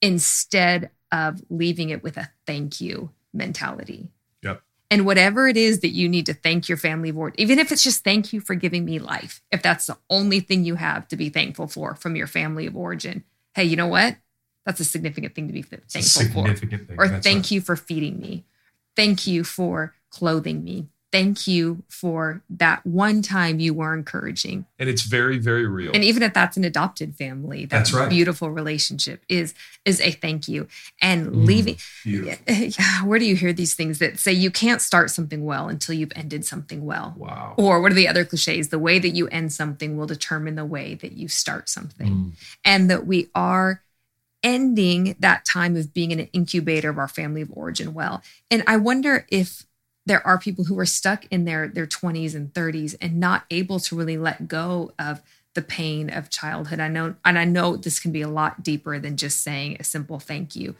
instead 0.01 0.89
of 1.12 1.41
leaving 1.50 1.89
it 1.89 2.03
with 2.03 2.17
a 2.17 2.29
thank 2.45 2.81
you 2.81 3.09
mentality. 3.35 4.09
Yep. 4.41 4.61
And 4.89 5.05
whatever 5.05 5.47
it 5.47 5.57
is 5.57 5.81
that 5.81 5.89
you 5.89 6.07
need 6.07 6.25
to 6.27 6.33
thank 6.33 6.69
your 6.69 6.77
family 6.77 7.11
for, 7.11 7.33
even 7.37 7.59
if 7.59 7.71
it's 7.71 7.83
just 7.83 8.03
thank 8.03 8.33
you 8.33 8.39
for 8.39 8.55
giving 8.55 8.85
me 8.85 8.99
life, 8.99 9.41
if 9.51 9.61
that's 9.61 9.87
the 9.87 9.97
only 10.09 10.39
thing 10.39 10.63
you 10.63 10.75
have 10.75 11.07
to 11.09 11.15
be 11.15 11.29
thankful 11.29 11.67
for 11.67 11.95
from 11.95 12.15
your 12.15 12.27
family 12.27 12.65
of 12.65 12.75
origin, 12.75 13.24
hey, 13.53 13.63
you 13.63 13.75
know 13.75 13.87
what? 13.87 14.17
That's 14.65 14.79
a 14.79 14.85
significant 14.85 15.35
thing 15.35 15.48
to 15.48 15.53
be 15.53 15.61
thankful 15.61 16.24
for. 16.33 16.48
thing. 16.87 16.95
Or 16.98 17.07
That's 17.07 17.24
thank 17.24 17.37
right. 17.37 17.51
you 17.51 17.61
for 17.61 17.75
feeding 17.75 18.19
me. 18.19 18.45
Thank 18.95 19.27
you 19.27 19.43
for 19.43 19.93
clothing 20.09 20.63
me. 20.63 20.87
Thank 21.15 21.47
you 21.47 21.83
for 21.87 22.41
that 22.49 22.85
one 22.85 23.21
time 23.21 23.59
you 23.59 23.73
were 23.73 23.93
encouraging. 23.93 24.65
And 24.77 24.89
it's 24.89 25.03
very, 25.03 25.37
very 25.37 25.65
real. 25.65 25.91
And 25.93 26.03
even 26.03 26.23
if 26.23 26.33
that's 26.33 26.57
an 26.57 26.65
adopted 26.65 27.15
family, 27.15 27.65
that 27.65 27.69
That's 27.77 27.93
right. 27.93 28.09
beautiful 28.09 28.51
relationship 28.51 29.23
is 29.29 29.53
is 29.85 30.01
a 30.01 30.11
thank 30.11 30.47
you. 30.47 30.67
And 31.01 31.27
Mm. 31.27 31.45
leaving 31.45 31.77
yeah, 32.05 33.03
where 33.05 33.17
do 33.19 33.25
you 33.25 33.35
hear 33.35 33.53
these 33.53 33.75
things 33.75 33.99
that 33.99 34.19
say 34.19 34.33
you 34.33 34.51
can't 34.51 34.81
start 34.81 35.09
something 35.09 35.45
well 35.45 35.69
until 35.69 35.95
you've 35.95 36.11
ended 36.15 36.45
something 36.45 36.83
well? 36.85 37.13
Wow. 37.17 37.53
Or 37.57 37.81
what 37.81 37.91
are 37.91 37.95
the 37.95 38.07
other 38.07 38.25
cliches? 38.25 38.69
The 38.69 38.79
way 38.79 38.99
that 38.99 39.09
you 39.15 39.27
end 39.29 39.53
something 39.53 39.97
will 39.97 40.07
determine 40.07 40.55
the 40.55 40.65
way 40.65 40.95
that 40.95 41.13
you 41.13 41.27
start 41.27 41.69
something. 41.69 42.09
Mm. 42.09 42.31
And 42.65 42.89
that 42.91 43.05
we 43.07 43.29
are 43.33 43.81
ending 44.43 45.15
that 45.19 45.45
time 45.45 45.75
of 45.75 45.93
being 45.93 46.11
in 46.11 46.19
an 46.19 46.29
incubator 46.33 46.89
of 46.89 46.97
our 46.99 47.07
family 47.07 47.41
of 47.41 47.49
origin 47.53 47.93
well. 47.93 48.21
And 48.51 48.63
I 48.67 48.77
wonder 48.77 49.25
if 49.29 49.65
there 50.05 50.25
are 50.25 50.37
people 50.37 50.65
who 50.65 50.77
are 50.79 50.85
stuck 50.85 51.25
in 51.31 51.46
their 51.46 51.68
their 51.68 51.87
20s 51.87 52.35
and 52.35 52.53
30s 52.53 52.96
and 53.01 53.20
not 53.20 53.46
able 53.50 53.79
to 53.79 53.96
really 53.96 54.18
let 54.18 54.48
go 54.48 54.94
of 55.00 55.22
the 55.55 55.61
pain 55.61 56.09
of 56.09 56.29
childhood. 56.29 56.79
I 56.79 56.87
know 56.87 57.15
and 57.24 57.39
I 57.39 57.46
know 57.46 57.75
this 57.77 58.00
can 58.00 58.11
be 58.11 58.22
a 58.22 58.27
lot 58.27 58.63
deeper 58.63 59.00
than 59.00 59.18
just 59.18 59.41
saying 59.41 59.77
a 59.79 59.83
simple 59.83 60.20
thank 60.20 60.55
you. 60.55 60.75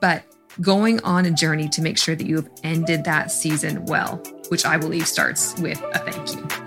But 0.00 0.24
going 0.60 1.02
on 1.02 1.26
a 1.26 1.30
journey 1.30 1.68
to 1.68 1.82
make 1.82 1.98
sure 1.98 2.14
that 2.14 2.26
you 2.26 2.36
have 2.36 2.50
ended 2.62 3.04
that 3.04 3.30
season 3.30 3.84
well, 3.86 4.16
which 4.48 4.64
I 4.64 4.76
believe 4.76 5.06
starts 5.06 5.58
with 5.58 5.80
a 5.92 5.98
thank 5.98 6.34
you. 6.34 6.63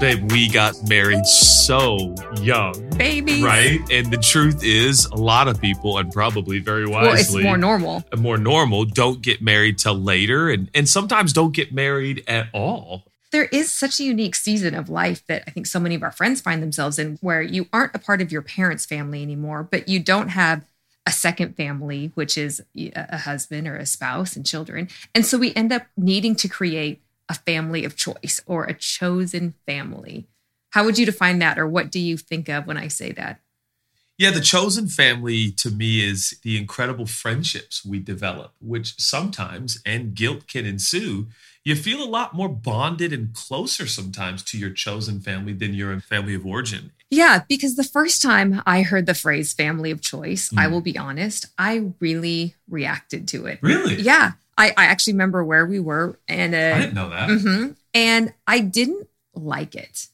Babe, 0.00 0.30
we 0.30 0.48
got 0.48 0.74
married 0.88 1.26
so 1.26 2.14
young. 2.40 2.88
Baby. 2.90 3.42
Right? 3.42 3.80
And 3.90 4.12
the 4.12 4.16
truth 4.16 4.62
is, 4.62 5.06
a 5.06 5.16
lot 5.16 5.48
of 5.48 5.60
people, 5.60 5.98
and 5.98 6.12
probably 6.12 6.60
very 6.60 6.86
Well, 6.86 7.04
it's 7.06 7.28
wisely, 7.28 7.42
more 7.42 7.58
normal. 7.58 8.04
Uh, 8.12 8.16
more 8.16 8.38
normal, 8.38 8.84
don't 8.84 9.20
get 9.20 9.42
married 9.42 9.76
till 9.76 9.96
later 9.96 10.50
and, 10.50 10.70
and 10.72 10.88
sometimes 10.88 11.32
don't 11.32 11.52
get 11.52 11.72
married 11.72 12.22
at 12.28 12.46
all. 12.52 13.10
there 13.32 13.46
is 13.46 13.72
such 13.72 13.98
a 13.98 14.04
unique 14.04 14.36
season 14.36 14.74
of 14.76 14.88
life 14.88 15.26
that 15.26 15.42
I 15.48 15.50
think 15.50 15.66
so 15.66 15.80
many 15.80 15.96
of 15.96 16.04
our 16.04 16.12
friends 16.12 16.40
find 16.40 16.62
themselves 16.62 17.00
in 17.00 17.18
where 17.20 17.42
you 17.42 17.66
aren't 17.72 17.94
a 17.94 17.98
part 17.98 18.22
of 18.22 18.30
your 18.30 18.42
parents' 18.42 18.86
family 18.86 19.20
anymore, 19.22 19.64
but 19.64 19.88
you 19.88 19.98
don't 19.98 20.28
have 20.28 20.64
a 21.06 21.10
second 21.10 21.56
family, 21.56 22.12
which 22.14 22.38
is 22.38 22.62
a 22.76 23.18
husband 23.18 23.66
or 23.66 23.76
a 23.76 23.86
spouse 23.86 24.36
and 24.36 24.46
children. 24.46 24.88
And 25.14 25.26
so 25.26 25.38
we 25.38 25.52
end 25.54 25.72
up 25.72 25.86
needing 25.96 26.36
to 26.36 26.48
create 26.48 27.02
a 27.28 27.34
family 27.34 27.84
of 27.84 27.96
choice 27.96 28.40
or 28.46 28.64
a 28.64 28.74
chosen 28.74 29.54
family. 29.66 30.26
How 30.70 30.84
would 30.84 30.98
you 30.98 31.06
define 31.06 31.38
that, 31.40 31.58
or 31.58 31.66
what 31.66 31.90
do 31.90 31.98
you 31.98 32.16
think 32.16 32.48
of 32.48 32.66
when 32.66 32.76
I 32.76 32.88
say 32.88 33.12
that? 33.12 33.40
Yeah, 34.18 34.32
the 34.32 34.40
chosen 34.40 34.88
family 34.88 35.52
to 35.52 35.70
me 35.70 36.04
is 36.04 36.38
the 36.42 36.56
incredible 36.56 37.06
friendships 37.06 37.84
we 37.84 38.00
develop, 38.00 38.52
which 38.60 38.98
sometimes, 38.98 39.80
and 39.86 40.12
guilt 40.12 40.48
can 40.48 40.66
ensue. 40.66 41.28
You 41.64 41.76
feel 41.76 42.02
a 42.02 42.08
lot 42.08 42.34
more 42.34 42.48
bonded 42.48 43.12
and 43.12 43.32
closer 43.32 43.86
sometimes 43.86 44.42
to 44.44 44.58
your 44.58 44.70
chosen 44.70 45.20
family 45.20 45.52
than 45.52 45.72
your 45.72 46.00
family 46.00 46.34
of 46.34 46.44
origin. 46.44 46.90
Yeah, 47.10 47.44
because 47.48 47.76
the 47.76 47.84
first 47.84 48.20
time 48.20 48.60
I 48.66 48.82
heard 48.82 49.06
the 49.06 49.14
phrase 49.14 49.52
family 49.52 49.90
of 49.92 50.00
choice, 50.00 50.50
I 50.56 50.66
Mm. 50.66 50.70
will 50.72 50.80
be 50.80 50.98
honest, 50.98 51.46
I 51.56 51.92
really 52.00 52.56
reacted 52.68 53.28
to 53.28 53.46
it. 53.46 53.60
Really? 53.62 54.00
Yeah. 54.00 54.32
I, 54.58 54.74
I 54.76 54.84
actually 54.86 55.14
remember 55.14 55.44
where 55.44 55.64
we 55.64 55.78
were 55.80 56.18
and 56.28 56.54
uh, 56.54 56.76
I 56.76 56.80
didn't 56.80 56.94
know 56.94 57.10
that. 57.10 57.30
Mhm. 57.30 57.76
And 57.94 58.34
I 58.46 58.58
didn't 58.58 59.08
like 59.34 59.74
it. 59.74 60.08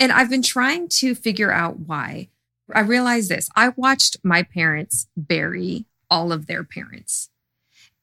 And 0.00 0.12
I've 0.12 0.30
been 0.30 0.42
trying 0.42 0.88
to 0.88 1.14
figure 1.14 1.52
out 1.52 1.80
why. 1.80 2.28
I 2.72 2.80
realized 2.80 3.28
this. 3.28 3.48
I 3.56 3.70
watched 3.70 4.18
my 4.22 4.44
parents 4.44 5.08
bury 5.16 5.86
all 6.10 6.32
of 6.32 6.46
their 6.46 6.64
parents 6.64 7.28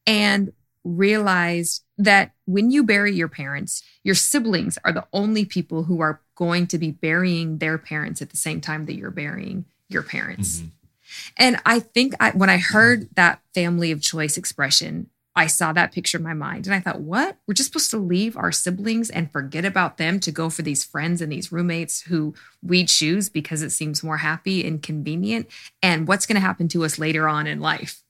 and 0.06 0.52
realized 0.84 1.82
that 1.98 2.32
when 2.44 2.70
you 2.70 2.84
bury 2.84 3.14
your 3.14 3.28
parents, 3.28 3.82
your 4.04 4.14
siblings 4.14 4.78
are 4.84 4.92
the 4.92 5.06
only 5.12 5.44
people 5.44 5.84
who 5.84 6.00
are 6.00 6.20
going 6.34 6.66
to 6.68 6.78
be 6.78 6.90
burying 6.90 7.58
their 7.58 7.78
parents 7.78 8.20
at 8.20 8.30
the 8.30 8.36
same 8.36 8.60
time 8.60 8.86
that 8.86 8.94
you're 8.94 9.10
burying 9.10 9.64
your 9.88 10.02
parents. 10.02 10.58
Mm-hmm. 10.58 10.68
And 11.38 11.60
I 11.64 11.80
think 11.80 12.14
I, 12.20 12.30
when 12.32 12.50
I 12.50 12.58
heard 12.58 13.08
that 13.14 13.40
family 13.54 13.90
of 13.92 14.02
choice 14.02 14.36
expression, 14.36 15.08
I 15.36 15.46
saw 15.46 15.74
that 15.74 15.92
picture 15.92 16.16
in 16.16 16.24
my 16.24 16.32
mind 16.32 16.66
and 16.66 16.74
I 16.74 16.80
thought, 16.80 17.00
what? 17.00 17.36
We're 17.46 17.54
just 17.54 17.70
supposed 17.70 17.90
to 17.90 17.98
leave 17.98 18.38
our 18.38 18.50
siblings 18.50 19.10
and 19.10 19.30
forget 19.30 19.66
about 19.66 19.98
them 19.98 20.18
to 20.20 20.32
go 20.32 20.48
for 20.48 20.62
these 20.62 20.82
friends 20.82 21.20
and 21.20 21.30
these 21.30 21.52
roommates 21.52 22.00
who 22.00 22.34
we 22.62 22.86
choose 22.86 23.28
because 23.28 23.60
it 23.60 23.70
seems 23.70 24.02
more 24.02 24.16
happy 24.16 24.66
and 24.66 24.82
convenient. 24.82 25.48
And 25.82 26.08
what's 26.08 26.24
going 26.24 26.36
to 26.36 26.40
happen 26.40 26.68
to 26.68 26.84
us 26.84 26.98
later 26.98 27.28
on 27.28 27.46
in 27.46 27.60
life? 27.60 28.02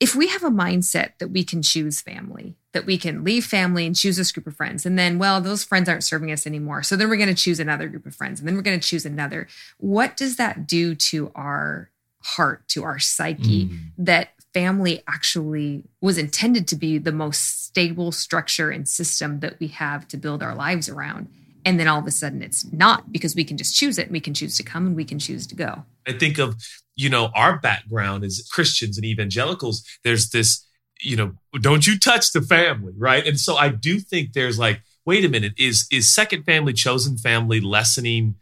If 0.00 0.14
we 0.14 0.28
have 0.28 0.42
a 0.42 0.50
mindset 0.50 1.18
that 1.18 1.28
we 1.28 1.44
can 1.44 1.62
choose 1.62 2.00
family, 2.00 2.56
that 2.72 2.86
we 2.86 2.98
can 2.98 3.24
leave 3.24 3.44
family 3.44 3.86
and 3.86 3.94
choose 3.94 4.16
this 4.16 4.32
group 4.32 4.46
of 4.46 4.56
friends, 4.56 4.84
and 4.84 4.98
then, 4.98 5.18
well, 5.18 5.40
those 5.40 5.64
friends 5.64 5.88
aren't 5.88 6.02
serving 6.02 6.32
us 6.32 6.46
anymore. 6.46 6.82
So 6.82 6.96
then 6.96 7.08
we're 7.08 7.16
going 7.16 7.28
to 7.28 7.34
choose 7.34 7.60
another 7.60 7.88
group 7.88 8.04
of 8.04 8.14
friends, 8.14 8.40
and 8.40 8.48
then 8.48 8.56
we're 8.56 8.62
going 8.62 8.78
to 8.78 8.86
choose 8.86 9.06
another. 9.06 9.46
What 9.78 10.16
does 10.16 10.36
that 10.36 10.66
do 10.66 10.94
to 10.96 11.30
our 11.34 11.90
heart, 12.24 12.66
to 12.68 12.82
our 12.82 12.98
psyche, 12.98 13.66
mm. 13.66 13.78
that 13.98 14.30
family 14.54 15.02
actually 15.08 15.82
was 16.00 16.16
intended 16.16 16.66
to 16.68 16.76
be 16.76 16.96
the 16.96 17.12
most 17.12 17.64
stable 17.66 18.12
structure 18.12 18.70
and 18.70 18.88
system 18.88 19.40
that 19.40 19.58
we 19.60 19.66
have 19.66 20.08
to 20.08 20.16
build 20.16 20.42
our 20.42 20.54
lives 20.54 20.88
around. 20.88 21.28
And 21.64 21.80
then 21.80 21.88
all 21.88 21.98
of 21.98 22.06
a 22.06 22.10
sudden 22.10 22.42
it's 22.42 22.70
not 22.72 23.12
because 23.12 23.34
we 23.34 23.44
can 23.44 23.56
just 23.56 23.76
choose 23.76 23.98
it. 23.98 24.10
We 24.10 24.20
can 24.20 24.32
choose 24.32 24.56
to 24.58 24.62
come 24.62 24.86
and 24.86 24.96
we 24.96 25.04
can 25.04 25.18
choose 25.18 25.46
to 25.48 25.54
go. 25.54 25.84
I 26.06 26.12
think 26.12 26.38
of, 26.38 26.56
you 26.94 27.10
know, 27.10 27.30
our 27.34 27.58
background 27.58 28.24
as 28.24 28.46
Christians 28.50 28.96
and 28.96 29.04
evangelicals. 29.04 29.84
There's 30.04 30.30
this, 30.30 30.64
you 31.00 31.16
know, 31.16 31.32
don't 31.60 31.86
you 31.86 31.98
touch 31.98 32.32
the 32.32 32.42
family, 32.42 32.92
right? 32.96 33.26
And 33.26 33.40
so 33.40 33.56
I 33.56 33.70
do 33.70 33.98
think 33.98 34.32
there's 34.32 34.58
like, 34.58 34.80
wait 35.04 35.24
a 35.24 35.28
minute, 35.28 35.54
is 35.58 35.86
is 35.90 36.12
second 36.12 36.44
family, 36.44 36.72
chosen 36.72 37.18
family 37.18 37.60
lessening 37.60 38.36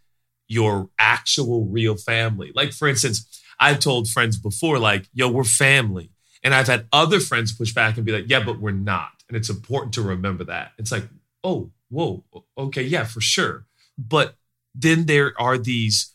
your 0.48 0.90
actual 0.98 1.64
real 1.64 1.96
family? 1.96 2.52
Like, 2.54 2.72
for 2.72 2.88
instance, 2.88 3.41
I've 3.58 3.80
told 3.80 4.08
friends 4.08 4.36
before, 4.36 4.78
like, 4.78 5.08
yo, 5.12 5.30
we're 5.30 5.44
family. 5.44 6.10
And 6.42 6.54
I've 6.54 6.66
had 6.66 6.86
other 6.92 7.20
friends 7.20 7.52
push 7.52 7.72
back 7.72 7.96
and 7.96 8.04
be 8.04 8.12
like, 8.12 8.28
yeah, 8.28 8.42
but 8.42 8.60
we're 8.60 8.72
not. 8.72 9.22
And 9.28 9.36
it's 9.36 9.50
important 9.50 9.94
to 9.94 10.02
remember 10.02 10.44
that. 10.44 10.72
It's 10.78 10.92
like, 10.92 11.04
oh, 11.44 11.70
whoa, 11.88 12.24
okay, 12.58 12.82
yeah, 12.82 13.04
for 13.04 13.20
sure. 13.20 13.66
But 13.96 14.34
then 14.74 15.06
there 15.06 15.34
are 15.38 15.58
these 15.58 16.14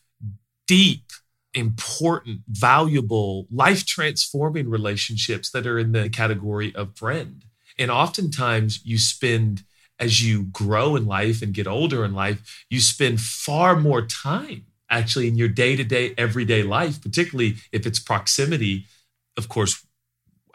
deep, 0.67 1.11
important, 1.53 2.41
valuable, 2.47 3.47
life 3.49 3.85
transforming 3.85 4.69
relationships 4.69 5.49
that 5.51 5.65
are 5.65 5.79
in 5.79 5.93
the 5.93 6.09
category 6.09 6.75
of 6.75 6.97
friend. 6.97 7.45
And 7.79 7.89
oftentimes 7.89 8.85
you 8.85 8.97
spend, 8.97 9.63
as 9.99 10.27
you 10.27 10.43
grow 10.43 10.95
in 10.95 11.05
life 11.05 11.41
and 11.41 11.53
get 11.53 11.67
older 11.67 12.03
in 12.03 12.13
life, 12.13 12.65
you 12.69 12.81
spend 12.81 13.21
far 13.21 13.79
more 13.79 14.05
time 14.05 14.65
actually 14.89 15.27
in 15.27 15.35
your 15.35 15.47
day 15.47 15.75
to 15.75 15.83
day, 15.83 16.13
everyday 16.17 16.63
life, 16.63 17.01
particularly 17.01 17.57
if 17.71 17.85
it's 17.85 17.99
proximity. 17.99 18.85
Of 19.35 19.49
course, 19.49 19.85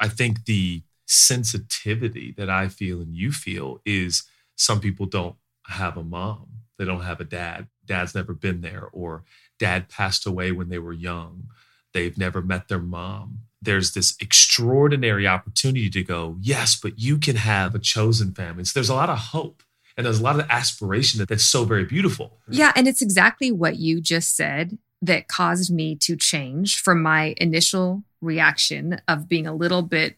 I 0.01 0.09
think 0.09 0.45
the 0.45 0.83
sensitivity 1.07 2.33
that 2.37 2.49
I 2.49 2.69
feel 2.69 3.01
and 3.01 3.15
you 3.15 3.33
feel 3.33 3.81
is 3.85 4.25
some 4.57 4.81
people 4.81 5.07
don't 5.07 5.37
have 5.67 5.97
a 5.97 6.05
mom, 6.05 6.49
they 6.79 6.85
don't 6.85 7.03
have 7.03 7.21
a 7.21 7.25
dad. 7.25 7.69
Dad's 7.85 8.15
never 8.15 8.33
been 8.33 8.61
there, 8.61 8.89
or 8.93 9.25
dad 9.59 9.89
passed 9.89 10.27
away 10.27 10.53
when 10.53 10.69
they 10.69 10.79
were 10.79 10.93
young. 10.93 11.49
They've 11.93 12.17
never 12.17 12.41
met 12.41 12.69
their 12.69 12.79
mom. 12.79 13.41
There's 13.61 13.93
this 13.93 14.17
extraordinary 14.21 15.27
opportunity 15.27 15.91
to 15.91 16.03
go, 16.03 16.37
yes, 16.41 16.79
but 16.81 16.99
you 16.99 17.19
can 17.19 17.37
have 17.37 17.75
a 17.75 17.79
chosen 17.79 18.33
family. 18.33 18.65
So 18.65 18.73
there's 18.75 18.89
a 18.89 18.95
lot 18.95 19.11
of 19.11 19.19
hope 19.19 19.63
and 19.97 20.07
there's 20.07 20.21
a 20.21 20.23
lot 20.23 20.39
of 20.39 20.47
aspiration 20.49 21.19
that 21.19 21.29
that's 21.29 21.45
so 21.45 21.65
very 21.65 21.85
beautiful. 21.85 22.39
Yeah. 22.49 22.73
And 22.75 22.89
it's 22.89 23.03
exactly 23.03 23.53
what 23.53 23.77
you 23.77 24.01
just 24.01 24.37
said 24.37 24.79
that 25.03 25.29
caused 25.29 25.73
me 25.73 25.97
to 25.97 26.17
change 26.17 26.81
from 26.81 27.03
my 27.03 27.35
initial 27.37 28.05
reaction 28.21 29.01
of 29.09 29.29
being 29.29 29.47
a 29.47 29.55
little 29.55 29.83
bit 29.83 30.17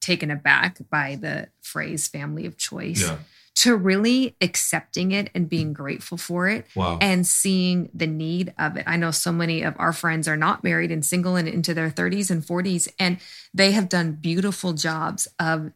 taken 0.00 0.30
aback 0.30 0.78
by 0.88 1.18
the 1.20 1.48
phrase 1.60 2.08
family 2.08 2.46
of 2.46 2.56
choice. 2.56 3.02
Yeah. 3.02 3.18
To 3.56 3.76
really 3.76 4.36
accepting 4.40 5.12
it 5.12 5.28
and 5.34 5.46
being 5.46 5.74
grateful 5.74 6.16
for 6.16 6.48
it 6.48 6.66
wow. 6.74 6.96
and 7.00 7.26
seeing 7.26 7.90
the 7.92 8.06
need 8.06 8.54
of 8.58 8.76
it. 8.78 8.84
I 8.86 8.96
know 8.96 9.10
so 9.10 9.32
many 9.32 9.62
of 9.62 9.74
our 9.78 9.92
friends 9.92 10.26
are 10.28 10.36
not 10.36 10.64
married 10.64 10.90
and 10.90 11.04
single 11.04 11.36
and 11.36 11.46
into 11.46 11.74
their 11.74 11.90
30s 11.90 12.30
and 12.30 12.42
40s, 12.42 12.88
and 12.98 13.18
they 13.52 13.72
have 13.72 13.90
done 13.90 14.12
beautiful 14.12 14.72
jobs 14.72 15.28
of 15.38 15.72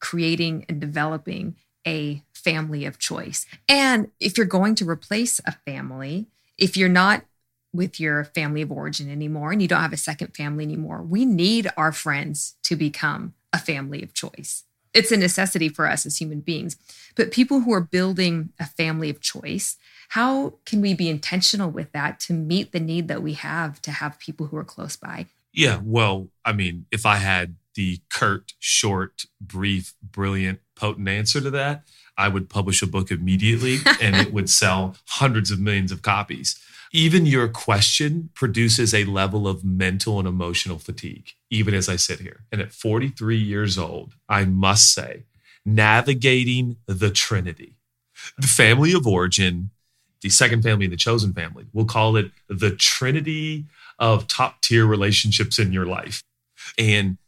creating 0.00 0.66
and 0.68 0.80
developing 0.80 1.56
a 1.86 2.22
family 2.44 2.84
of 2.84 2.98
choice. 2.98 3.46
And 3.68 4.10
if 4.20 4.36
you're 4.36 4.46
going 4.46 4.74
to 4.76 4.88
replace 4.88 5.40
a 5.46 5.52
family, 5.66 6.26
if 6.58 6.76
you're 6.76 6.88
not 6.88 7.24
with 7.72 7.98
your 7.98 8.24
family 8.24 8.62
of 8.62 8.70
origin 8.70 9.10
anymore 9.10 9.50
and 9.50 9.60
you 9.60 9.66
don't 9.66 9.80
have 9.80 9.92
a 9.92 9.96
second 9.96 10.36
family 10.36 10.64
anymore, 10.64 11.02
we 11.02 11.24
need 11.24 11.70
our 11.76 11.90
friends 11.90 12.54
to 12.62 12.76
become 12.76 13.34
a 13.52 13.58
family 13.58 14.02
of 14.02 14.14
choice. 14.14 14.64
It's 14.92 15.10
a 15.10 15.16
necessity 15.16 15.68
for 15.68 15.88
us 15.88 16.06
as 16.06 16.18
human 16.18 16.40
beings. 16.40 16.76
But 17.16 17.32
people 17.32 17.60
who 17.60 17.72
are 17.72 17.80
building 17.80 18.50
a 18.60 18.66
family 18.66 19.10
of 19.10 19.20
choice, 19.20 19.76
how 20.10 20.54
can 20.64 20.80
we 20.80 20.94
be 20.94 21.08
intentional 21.08 21.70
with 21.70 21.90
that 21.92 22.20
to 22.20 22.32
meet 22.32 22.70
the 22.70 22.78
need 22.78 23.08
that 23.08 23.22
we 23.22 23.32
have 23.32 23.82
to 23.82 23.90
have 23.90 24.20
people 24.20 24.46
who 24.46 24.56
are 24.56 24.64
close 24.64 24.94
by? 24.94 25.26
Yeah, 25.52 25.80
well, 25.82 26.28
I 26.44 26.52
mean, 26.52 26.86
if 26.92 27.06
I 27.06 27.16
had 27.16 27.56
the 27.74 28.00
curt, 28.08 28.52
short, 28.60 29.24
brief, 29.40 29.94
brilliant, 30.00 30.60
potent 30.76 31.08
answer 31.08 31.40
to 31.40 31.50
that, 31.50 31.84
I 32.16 32.28
would 32.28 32.48
publish 32.48 32.82
a 32.82 32.86
book 32.86 33.10
immediately 33.10 33.78
and 34.00 34.16
it 34.16 34.32
would 34.32 34.48
sell 34.48 34.96
hundreds 35.06 35.50
of 35.50 35.60
millions 35.60 35.92
of 35.92 36.02
copies. 36.02 36.58
Even 36.92 37.26
your 37.26 37.48
question 37.48 38.30
produces 38.34 38.94
a 38.94 39.04
level 39.04 39.48
of 39.48 39.64
mental 39.64 40.20
and 40.20 40.28
emotional 40.28 40.78
fatigue, 40.78 41.32
even 41.50 41.74
as 41.74 41.88
I 41.88 41.96
sit 41.96 42.20
here. 42.20 42.44
And 42.52 42.60
at 42.60 42.72
43 42.72 43.36
years 43.36 43.76
old, 43.76 44.14
I 44.28 44.44
must 44.44 44.94
say, 44.94 45.24
navigating 45.66 46.76
the 46.86 47.10
Trinity, 47.10 47.78
the 48.38 48.46
family 48.46 48.92
of 48.92 49.08
origin, 49.08 49.70
the 50.20 50.28
second 50.28 50.62
family, 50.62 50.84
and 50.84 50.92
the 50.92 50.96
chosen 50.96 51.32
family, 51.32 51.66
we'll 51.72 51.84
call 51.84 52.16
it 52.16 52.30
the 52.48 52.70
Trinity 52.70 53.64
of 53.98 54.28
top 54.28 54.62
tier 54.62 54.86
relationships 54.86 55.58
in 55.58 55.72
your 55.72 55.86
life. 55.86 56.22
And 56.78 57.18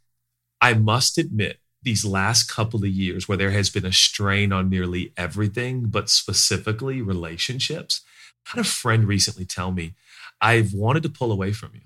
I 0.61 0.75
must 0.75 1.19
admit, 1.19 1.59
these 1.87 2.05
last 2.05 2.51
couple 2.51 2.81
of 2.81 2.89
years 2.89 3.29
where 3.29 3.39
there 3.39 3.53
has 3.53 3.71
been 3.71 3.87
a 3.87 3.93
strain 3.93 4.53
on 4.53 4.69
nearly 4.69 5.13
everything, 5.17 5.85
but 5.85 6.11
specifically 6.11 7.01
relationships. 7.01 8.01
I 8.45 8.57
had 8.57 8.67
a 8.67 8.69
friend 8.69 9.07
recently 9.07 9.45
tell 9.45 9.71
me, 9.71 9.95
I've 10.41 10.75
wanted 10.75 11.05
to 11.05 11.09
pull 11.09 11.31
away 11.31 11.53
from 11.53 11.71
you. 11.75 11.83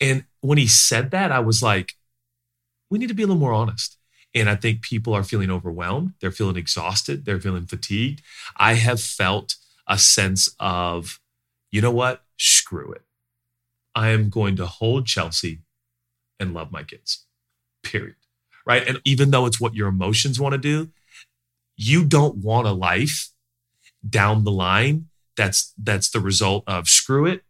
And 0.00 0.24
when 0.40 0.56
he 0.56 0.66
said 0.66 1.10
that, 1.10 1.30
I 1.30 1.40
was 1.40 1.62
like, 1.62 1.96
we 2.88 2.98
need 2.98 3.08
to 3.08 3.14
be 3.14 3.24
a 3.24 3.26
little 3.26 3.38
more 3.38 3.52
honest. 3.52 3.98
And 4.34 4.48
I 4.48 4.54
think 4.54 4.80
people 4.80 5.12
are 5.12 5.22
feeling 5.22 5.50
overwhelmed. 5.50 6.14
They're 6.22 6.30
feeling 6.30 6.56
exhausted. 6.56 7.26
They're 7.26 7.40
feeling 7.40 7.66
fatigued. 7.66 8.22
I 8.56 8.74
have 8.74 9.02
felt 9.02 9.56
a 9.86 9.98
sense 9.98 10.54
of, 10.58 11.20
you 11.70 11.82
know 11.82 11.90
what? 11.90 12.22
Screw 12.38 12.90
it. 12.92 13.02
I 13.94 14.08
am 14.08 14.30
going 14.30 14.56
to 14.56 14.64
hold 14.64 15.06
Chelsea 15.06 15.60
and 16.40 16.54
love 16.54 16.72
my 16.72 16.84
kids, 16.84 17.26
period 17.82 18.14
right? 18.68 18.86
And 18.86 19.00
even 19.04 19.30
though 19.30 19.46
it's 19.46 19.60
what 19.60 19.74
your 19.74 19.88
emotions 19.88 20.38
want 20.38 20.52
to 20.52 20.58
do, 20.58 20.90
you 21.76 22.04
don't 22.04 22.36
want 22.36 22.68
a 22.68 22.72
life 22.72 23.30
down 24.08 24.44
the 24.44 24.52
line 24.52 25.06
that's 25.36 25.72
that's 25.82 26.10
the 26.10 26.20
result 26.20 26.64
of 26.66 26.88
screw 26.88 27.24
it. 27.24 27.42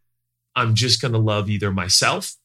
I'm 0.55 0.75
just 0.75 1.01
going 1.01 1.11
to 1.11 1.19
love 1.19 1.49
either 1.49 1.71
myself 1.71 2.35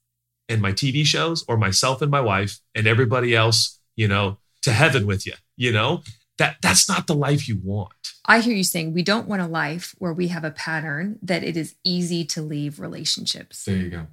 and 0.49 0.61
my 0.61 0.73
TV 0.73 1.05
shows 1.05 1.45
or 1.47 1.57
myself 1.57 2.03
and 2.03 2.11
my 2.11 2.21
wife 2.21 2.61
and 2.75 2.87
everybody 2.87 3.35
else, 3.35 3.79
you 3.97 4.09
know, 4.09 4.39
to 4.63 4.73
heaven 4.73 5.07
with 5.07 5.27
you, 5.27 5.35
you 5.57 5.73
know? 5.73 6.03
That 6.39 6.57
that's 6.61 6.89
not 6.89 7.07
the 7.07 7.15
life 7.15 7.49
you 7.49 7.61
want. 7.63 7.93
I 8.25 8.41
hear 8.41 8.55
you 8.55 8.65
saying 8.65 8.93
we 8.93 9.05
don't 9.05 9.29
want 9.29 9.41
a 9.41 9.47
life 9.47 9.95
where 9.99 10.13
we 10.13 10.29
have 10.29 10.43
a 10.43 10.51
pattern 10.51 11.19
that 11.23 11.45
it 11.45 11.57
is 11.57 11.77
easy 11.85 12.25
to 12.27 12.43
leave 12.43 12.81
relationships. 12.81 13.65
There 13.65 13.77
you 13.77 13.91
go. 13.91 14.07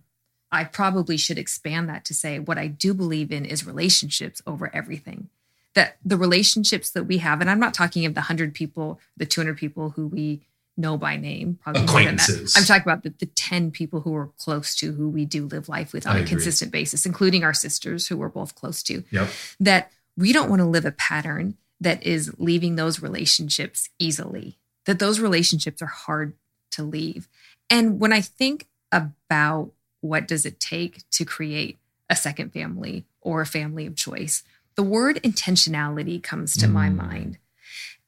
I 0.51 0.65
probably 0.65 1.17
should 1.17 1.37
expand 1.37 1.87
that 1.89 2.05
to 2.05 2.13
say 2.13 2.39
what 2.39 2.57
I 2.57 2.67
do 2.67 2.93
believe 2.93 3.31
in 3.31 3.45
is 3.45 3.65
relationships 3.65 4.41
over 4.45 4.69
everything. 4.73 5.29
That 5.73 5.97
the 6.03 6.17
relationships 6.17 6.89
that 6.91 7.05
we 7.05 7.19
have, 7.19 7.39
and 7.39 7.49
I'm 7.49 7.59
not 7.59 7.73
talking 7.73 8.05
of 8.05 8.13
the 8.13 8.21
100 8.21 8.53
people, 8.53 8.99
the 9.15 9.25
200 9.25 9.57
people 9.57 9.91
who 9.91 10.07
we 10.07 10.41
know 10.75 10.97
by 10.97 11.15
name, 11.15 11.59
probably 11.61 11.85
more 11.85 12.03
than 12.03 12.17
that. 12.17 12.53
I'm 12.57 12.65
talking 12.65 12.83
about 12.83 13.03
the, 13.03 13.13
the 13.17 13.25
10 13.27 13.71
people 13.71 14.01
who 14.01 14.13
are 14.15 14.31
close 14.37 14.75
to 14.77 14.91
who 14.91 15.09
we 15.09 15.23
do 15.23 15.45
live 15.45 15.69
life 15.69 15.93
with 15.93 16.05
on 16.05 16.15
I 16.15 16.19
a 16.19 16.21
agree. 16.21 16.29
consistent 16.31 16.71
basis, 16.71 17.05
including 17.05 17.43
our 17.43 17.53
sisters 17.53 18.07
who 18.07 18.17
we're 18.17 18.29
both 18.29 18.55
close 18.55 18.83
to. 18.83 19.03
Yep. 19.11 19.29
That 19.61 19.91
we 20.17 20.33
don't 20.33 20.49
want 20.49 20.59
to 20.59 20.65
live 20.65 20.85
a 20.85 20.91
pattern 20.91 21.57
that 21.79 22.03
is 22.03 22.33
leaving 22.37 22.75
those 22.75 23.01
relationships 23.01 23.89
easily, 23.97 24.57
that 24.85 24.99
those 24.99 25.19
relationships 25.19 25.81
are 25.81 25.87
hard 25.87 26.33
to 26.71 26.83
leave. 26.83 27.27
And 27.69 27.99
when 27.99 28.11
I 28.11 28.21
think 28.21 28.67
about 28.91 29.71
what 30.01 30.27
does 30.27 30.45
it 30.45 30.59
take 30.59 31.09
to 31.11 31.25
create 31.25 31.77
a 32.09 32.15
second 32.15 32.51
family 32.51 33.05
or 33.21 33.41
a 33.41 33.45
family 33.45 33.85
of 33.85 33.95
choice? 33.95 34.43
The 34.75 34.83
word 34.83 35.21
intentionality 35.23 36.21
comes 36.21 36.55
to 36.57 36.67
mm. 36.67 36.71
my 36.71 36.89
mind. 36.89 37.37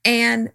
And 0.06 0.52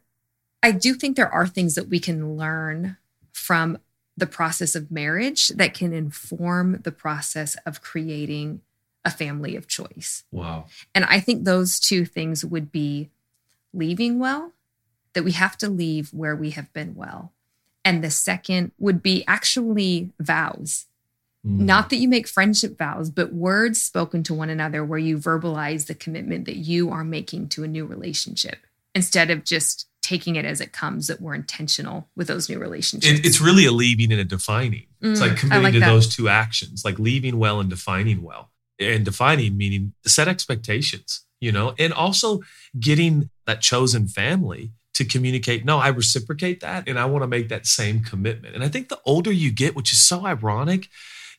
I 0.62 0.72
do 0.72 0.94
think 0.94 1.16
there 1.16 1.33
are 1.33 1.46
things 1.46 1.74
that 1.77 1.88
we 1.88 2.01
can 2.01 2.37
learn 2.37 2.96
from 3.33 3.79
the 4.16 4.27
process 4.27 4.74
of 4.74 4.90
marriage 4.90 5.48
that 5.48 5.74
can 5.74 5.92
inform 5.92 6.81
the 6.83 6.92
process 6.92 7.57
of 7.64 7.81
creating 7.81 8.61
a 9.05 9.11
family 9.11 9.55
of 9.55 9.68
choice. 9.68 10.24
Wow. 10.33 10.66
And 10.94 11.05
I 11.05 11.20
think 11.20 11.44
those 11.44 11.79
two 11.79 12.05
things 12.05 12.44
would 12.44 12.72
be 12.72 13.11
leaving 13.72 14.18
well, 14.18 14.53
that 15.12 15.22
we 15.22 15.33
have 15.33 15.57
to 15.59 15.68
leave 15.68 16.12
where 16.12 16.35
we 16.35 16.51
have 16.51 16.72
been 16.72 16.94
well. 16.94 17.33
And 17.85 18.03
the 18.03 18.11
second 18.11 18.72
would 18.79 19.03
be 19.03 19.24
actually 19.27 20.11
vows. 20.18 20.87
Mm. 21.46 21.61
Not 21.61 21.90
that 21.90 21.96
you 21.96 22.09
make 22.09 22.27
friendship 22.27 22.77
vows, 22.77 23.11
but 23.11 23.33
words 23.33 23.81
spoken 23.81 24.22
to 24.24 24.35
one 24.35 24.51
another 24.51 24.85
where 24.85 24.98
you 24.98 25.18
verbalize 25.18 25.87
the 25.87 25.94
commitment 25.94 26.46
that 26.46 26.57
you 26.57 26.90
are 26.90 27.05
making 27.05 27.48
to 27.51 27.64
a 27.64 27.68
new 27.68 27.87
relationship 27.87 28.59
instead 28.94 29.31
of 29.31 29.44
just 29.44 29.87
taking 30.03 30.37
it 30.37 30.44
as 30.44 30.61
it 30.61 30.72
comes 30.72 31.07
that 31.07 31.20
we're 31.20 31.35
intentional 31.35 32.09
with 32.16 32.27
those 32.29 32.48
new 32.48 32.59
relationships. 32.59 33.18
It, 33.18 33.27
it's 33.27 33.40
really 33.40 33.66
a 33.66 33.70
leaving 33.70 34.11
and 34.11 34.20
a 34.20 34.24
defining. 34.24 34.87
Mm, 35.03 35.12
it's 35.12 35.20
like 35.20 35.37
committing 35.37 35.62
like 35.62 35.72
to 35.74 35.81
that. 35.81 35.87
those 35.87 36.14
two 36.14 36.29
actions, 36.29 36.85
like 36.85 36.98
leaving 36.98 37.38
well 37.38 37.61
and 37.61 37.68
defining 37.68 38.22
well. 38.22 38.51
And 38.81 39.05
defining 39.05 39.57
meaning 39.57 39.92
set 40.07 40.29
expectations, 40.29 41.24
you 41.40 41.51
know, 41.51 41.74
and 41.81 41.92
also 41.92 42.40
getting 42.79 43.29
that 43.44 43.61
chosen 43.61 44.07
family 44.07 44.72
to 44.94 45.05
communicate, 45.05 45.64
no, 45.64 45.79
I 45.79 45.88
reciprocate 45.88 46.61
that 46.61 46.88
and 46.88 46.98
I 46.98 47.05
want 47.05 47.22
to 47.22 47.27
make 47.27 47.48
that 47.48 47.66
same 47.66 48.03
commitment. 48.03 48.55
And 48.55 48.64
I 48.64 48.68
think 48.68 48.88
the 48.88 49.01
older 49.05 49.33
you 49.33 49.51
get, 49.51 49.74
which 49.74 49.92
is 49.92 50.01
so 50.01 50.24
ironic, 50.24 50.88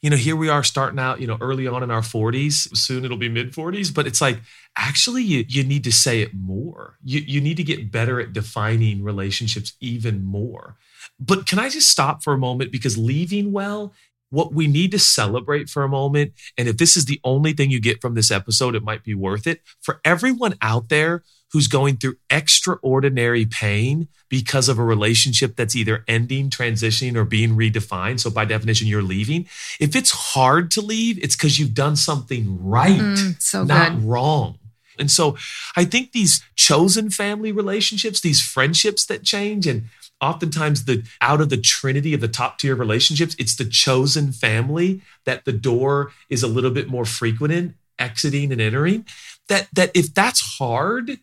you 0.01 0.09
know, 0.09 0.15
here 0.15 0.35
we 0.35 0.49
are 0.49 0.63
starting 0.63 0.99
out, 0.99 1.19
you 1.19 1.27
know, 1.27 1.37
early 1.41 1.67
on 1.67 1.83
in 1.83 1.91
our 1.91 2.01
40s. 2.01 2.75
Soon 2.75 3.03
it'll 3.03 3.17
be 3.17 3.29
mid 3.29 3.51
40s, 3.53 3.93
but 3.93 4.07
it's 4.07 4.21
like 4.21 4.39
actually 4.77 5.23
you, 5.23 5.45
you 5.47 5.63
need 5.63 5.83
to 5.83 5.91
say 5.91 6.21
it 6.21 6.33
more. 6.33 6.97
You, 7.03 7.19
you 7.19 7.41
need 7.41 7.57
to 7.57 7.63
get 7.63 7.91
better 7.91 8.19
at 8.19 8.31
defining 8.31 9.03
relationships 9.03 9.73
even 9.81 10.23
more. 10.23 10.77
But 11.19 11.45
can 11.45 11.59
I 11.59 11.69
just 11.69 11.89
stop 11.89 12.23
for 12.23 12.33
a 12.33 12.37
moment? 12.37 12.71
Because 12.71 12.97
leaving 12.97 13.51
well, 13.51 13.93
what 14.29 14.53
we 14.53 14.67
need 14.67 14.91
to 14.91 14.99
celebrate 14.99 15.69
for 15.69 15.83
a 15.83 15.89
moment, 15.89 16.33
and 16.57 16.67
if 16.67 16.77
this 16.77 16.95
is 16.95 17.05
the 17.05 17.19
only 17.23 17.51
thing 17.51 17.71
you 17.71 17.81
get 17.81 18.01
from 18.01 18.13
this 18.13 18.31
episode, 18.31 18.75
it 18.75 18.83
might 18.83 19.03
be 19.03 19.15
worth 19.15 19.47
it. 19.47 19.61
For 19.81 19.99
everyone 20.05 20.55
out 20.61 20.89
there 20.89 21.23
who's 21.51 21.67
going 21.67 21.97
through 21.97 22.15
extraordinary 22.29 23.45
pain 23.45 24.07
because 24.29 24.69
of 24.69 24.77
a 24.77 24.83
relationship 24.83 25.55
that's 25.55 25.75
either 25.75 26.03
ending, 26.07 26.49
transitioning, 26.49 27.15
or 27.15 27.25
being 27.25 27.55
redefined. 27.55 28.19
So, 28.19 28.29
by 28.29 28.45
definition, 28.45 28.87
you're 28.87 29.01
leaving. 29.01 29.47
If 29.79 29.95
it's 29.95 30.11
hard 30.11 30.71
to 30.71 30.81
leave, 30.81 31.21
it's 31.23 31.35
because 31.35 31.59
you've 31.59 31.73
done 31.73 31.95
something 31.95 32.63
right, 32.63 32.99
mm, 32.99 33.41
so 33.41 33.63
not 33.63 33.95
good. 33.95 34.03
wrong. 34.03 34.59
And 34.97 35.09
so, 35.09 35.37
I 35.75 35.85
think 35.85 36.11
these 36.11 36.43
chosen 36.55 37.09
family 37.09 37.51
relationships, 37.51 38.21
these 38.21 38.41
friendships 38.41 39.05
that 39.07 39.23
change, 39.23 39.65
and 39.65 39.85
oftentimes 40.21 40.85
the 40.85 41.03
out 41.21 41.41
of 41.41 41.49
the 41.49 41.57
trinity 41.57 42.13
of 42.13 42.21
the 42.21 42.27
top 42.27 42.59
tier 42.59 42.75
relationships, 42.75 43.35
it's 43.39 43.55
the 43.55 43.65
chosen 43.65 44.31
family 44.31 45.01
that 45.25 45.45
the 45.45 45.53
door 45.53 46.11
is 46.29 46.43
a 46.43 46.47
little 46.47 46.71
bit 46.71 46.89
more 46.89 47.05
frequent 47.05 47.53
in 47.53 47.75
exiting 47.97 48.51
and 48.51 48.61
entering. 48.61 49.05
That 49.47 49.67
that 49.73 49.91
if 49.95 50.13
that's 50.13 50.57
hard, 50.57 51.19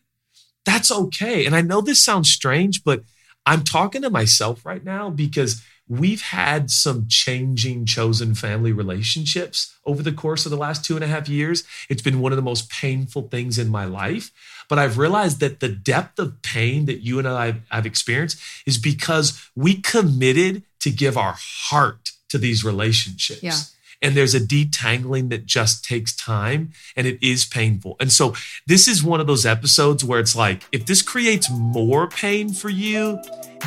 that's 0.67 0.91
okay. 0.91 1.47
And 1.47 1.57
I 1.57 1.63
know 1.63 1.81
this 1.81 2.05
sounds 2.05 2.31
strange, 2.31 2.85
but 2.85 3.03
I'm 3.47 3.63
talking 3.63 4.03
to 4.03 4.11
myself 4.11 4.67
right 4.67 4.85
now 4.85 5.09
because 5.09 5.63
we've 5.89 6.21
had 6.21 6.69
some 6.69 7.07
changing 7.09 7.87
chosen 7.87 8.35
family 8.35 8.73
relationships 8.73 9.75
over 9.87 10.03
the 10.03 10.13
course 10.13 10.45
of 10.45 10.51
the 10.51 10.57
last 10.57 10.85
two 10.85 10.97
and 10.97 11.05
a 11.05 11.07
half 11.07 11.29
years. 11.29 11.63
It's 11.89 12.03
been 12.03 12.21
one 12.21 12.33
of 12.33 12.37
the 12.37 12.43
most 12.43 12.69
painful 12.69 13.29
things 13.29 13.59
in 13.59 13.69
my 13.69 13.85
life. 13.85 14.33
But 14.69 14.81
I've 14.81 14.99
realized 14.99 15.39
that 15.41 15.61
the 15.61 15.69
depth 15.69 16.19
of 16.19 16.43
pain 16.43 16.87
that 16.87 17.03
you 17.03 17.21
and 17.21 17.29
I 17.29 17.61
have 17.71 17.87
experienced 17.87 18.39
is 18.67 18.77
because 18.77 19.49
we 19.55 19.81
committed 19.81 20.65
to 20.81 20.91
give 20.91 21.17
our 21.17 21.37
heart 21.39 22.11
to 22.31 22.39
these 22.39 22.65
relationships. 22.65 23.43
Yeah 23.43 23.61
and 24.03 24.17
there's 24.17 24.35
a 24.35 24.41
detangling 24.41 25.31
that 25.31 25.47
just 25.47 25.85
takes 25.85 26.15
time 26.15 26.73
and 26.97 27.07
it 27.07 27.19
is 27.23 27.45
painful. 27.45 27.97
And 28.01 28.13
so 28.13 28.35
this 28.67 28.89
is 28.89 29.03
one 29.03 29.21
of 29.21 29.27
those 29.27 29.47
episodes 29.47 30.05
where 30.05 30.21
it's 30.21 30.37
like, 30.37 30.63
if 30.73 30.87
this 30.87 31.03
creates 31.03 31.51
more 31.51 32.09
pain 32.09 32.53
for 32.53 32.69
you, 32.69 33.19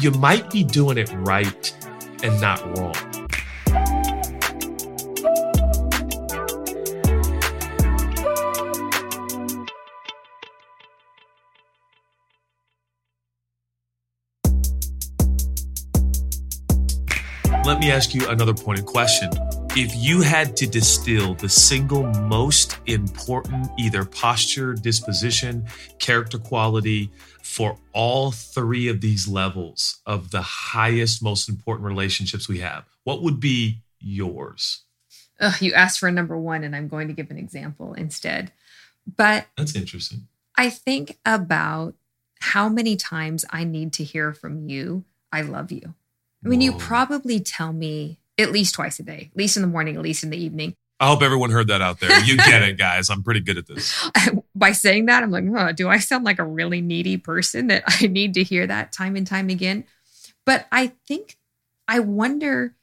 you 0.02 0.12
might 0.12 0.50
be 0.52 0.64
doing 0.64 0.98
it 0.98 1.12
right 1.14 1.76
and 2.24 2.40
not 2.42 2.78
wrong. 2.78 2.94
Let 17.66 17.80
me 17.80 17.92
ask 17.92 18.16
you 18.16 18.28
another 18.28 18.54
pointed 18.54 18.86
question 18.88 19.30
if 19.76 19.96
you 19.96 20.22
had 20.22 20.58
to 20.58 20.68
distill 20.68 21.36
the 21.36 21.48
single 21.48 22.04
most 22.24 22.80
important 22.88 23.70
either 23.78 24.04
posture, 24.04 24.74
disposition, 24.74 25.66
character 26.00 26.40
quality 26.40 27.12
for 27.44 27.78
all 27.94 28.32
three 28.32 28.88
of 28.88 29.02
these 29.02 29.28
levels 29.28 30.00
of 30.06 30.32
the 30.32 30.42
highest, 30.42 31.24
most 31.24 31.50
important 31.50 31.86
relationships 31.86 32.48
we 32.48 32.60
have, 32.60 32.84
what 33.04 33.22
would 33.22 33.40
be 33.40 33.82
yours? 34.00 34.82
Ugh, 35.40 35.62
you 35.62 35.74
asked 35.74 36.00
for 36.00 36.08
a 36.08 36.12
number 36.12 36.38
one, 36.38 36.64
and 36.64 36.76
I'm 36.76 36.88
going 36.88 37.08
to 37.08 37.14
give 37.14 37.32
an 37.32 37.38
example 37.38 37.94
instead. 37.94 38.52
But 39.16 39.48
that's 39.56 39.76
interesting. 39.76 40.28
I 40.58 40.70
think 40.70 41.18
about 41.26 41.96
how 42.40 42.70
many 42.70 42.96
times 42.96 43.46
I 43.50 43.64
need 43.64 43.94
to 43.94 44.04
hear 44.04 44.34
from 44.34 44.68
you, 44.68 45.06
I 45.32 45.42
love 45.42 45.72
you. 45.72 45.94
I 46.44 46.48
mean, 46.48 46.60
Whoa. 46.60 46.66
you 46.66 46.72
probably 46.74 47.40
tell 47.40 47.74
me 47.74 48.19
at 48.40 48.52
least 48.52 48.74
twice 48.76 49.00
a 49.00 49.04
day, 49.04 49.30
at 49.32 49.38
least 49.38 49.58
in 49.58 49.62
the 49.62 49.68
morning, 49.68 49.96
at 49.96 50.02
least 50.02 50.24
in 50.24 50.30
the 50.30 50.42
evening. 50.42 50.76
I 51.00 51.08
hope 51.08 51.22
everyone 51.22 51.50
heard 51.52 51.68
that 51.68 51.82
out 51.82 52.00
there. 52.00 52.20
You 52.26 52.36
get 52.36 52.62
it, 52.62 52.78
guys. 52.78 53.10
I'm 53.10 53.24
pretty 53.24 53.40
good 53.40 53.58
at 53.58 53.68
this. 53.68 54.10
By 54.56 54.74
saying 54.74 55.06
that, 55.06 55.24
I'm 55.24 55.32
like, 55.32 55.46
oh, 55.56 55.72
do 55.72 55.88
I 55.88 56.00
sound 56.00 56.26
like 56.26 56.40
a 56.40 56.44
really 56.44 56.82
needy 56.82 57.18
person 57.18 57.68
that 57.68 57.84
I 57.88 58.08
need 58.08 58.34
to 58.34 58.44
hear 58.44 58.68
that 58.68 58.92
time 58.92 59.16
and 59.16 59.26
time 59.26 59.50
again? 59.50 59.86
But 60.46 60.68
I 60.72 60.94
think, 61.08 61.38
I 61.88 62.00
wonder 62.00 62.76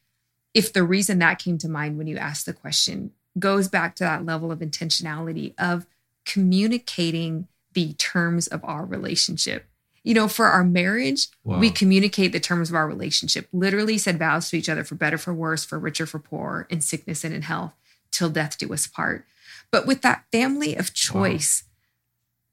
if 0.55 0.73
the 0.73 0.83
reason 0.83 1.19
that 1.19 1.39
came 1.39 1.59
to 1.59 1.69
mind 1.69 1.99
when 1.99 2.07
you 2.07 2.17
asked 2.17 2.47
the 2.47 2.55
question 2.55 3.13
goes 3.39 3.69
back 3.69 3.97
to 3.97 4.05
that 4.05 4.25
level 4.25 4.51
of 4.51 4.61
intentionality 4.61 5.53
of 5.59 5.87
communicating 6.25 7.49
the 7.75 7.93
terms 7.95 8.47
of 8.47 8.65
our 8.65 8.87
relationship 8.87 9.67
you 10.07 10.15
know, 10.15 10.29
for 10.29 10.47
our 10.47 10.63
marriage, 10.63 11.27
wow. 11.43 11.59
we 11.59 11.69
communicate 11.69 12.31
the 12.31 12.39
terms 12.39 12.71
of 12.71 12.77
our 12.77 12.87
relationship, 12.87 13.49
literally 13.53 13.99
said 13.99 14.21
vows 14.21 14.49
to 14.49 14.57
each 14.57 14.69
other 14.69 14.85
for 14.85 14.95
better, 14.95 15.19
for 15.19 15.35
worse, 15.35 15.65
for 15.65 15.81
richer, 15.81 16.07
for 16.07 16.21
poor, 16.21 16.69
in 16.71 16.81
sickness 16.81 17.25
and 17.25 17.35
in 17.35 17.43
health, 17.43 17.73
till 18.13 18.31
death 18.31 18.57
do 18.57 18.73
us 18.73 18.87
part. 18.87 19.27
But 19.73 19.85
with 19.85 20.03
that 20.03 20.23
family 20.31 20.77
of 20.77 20.95
choice, 20.95 21.65
wow. 21.67 21.73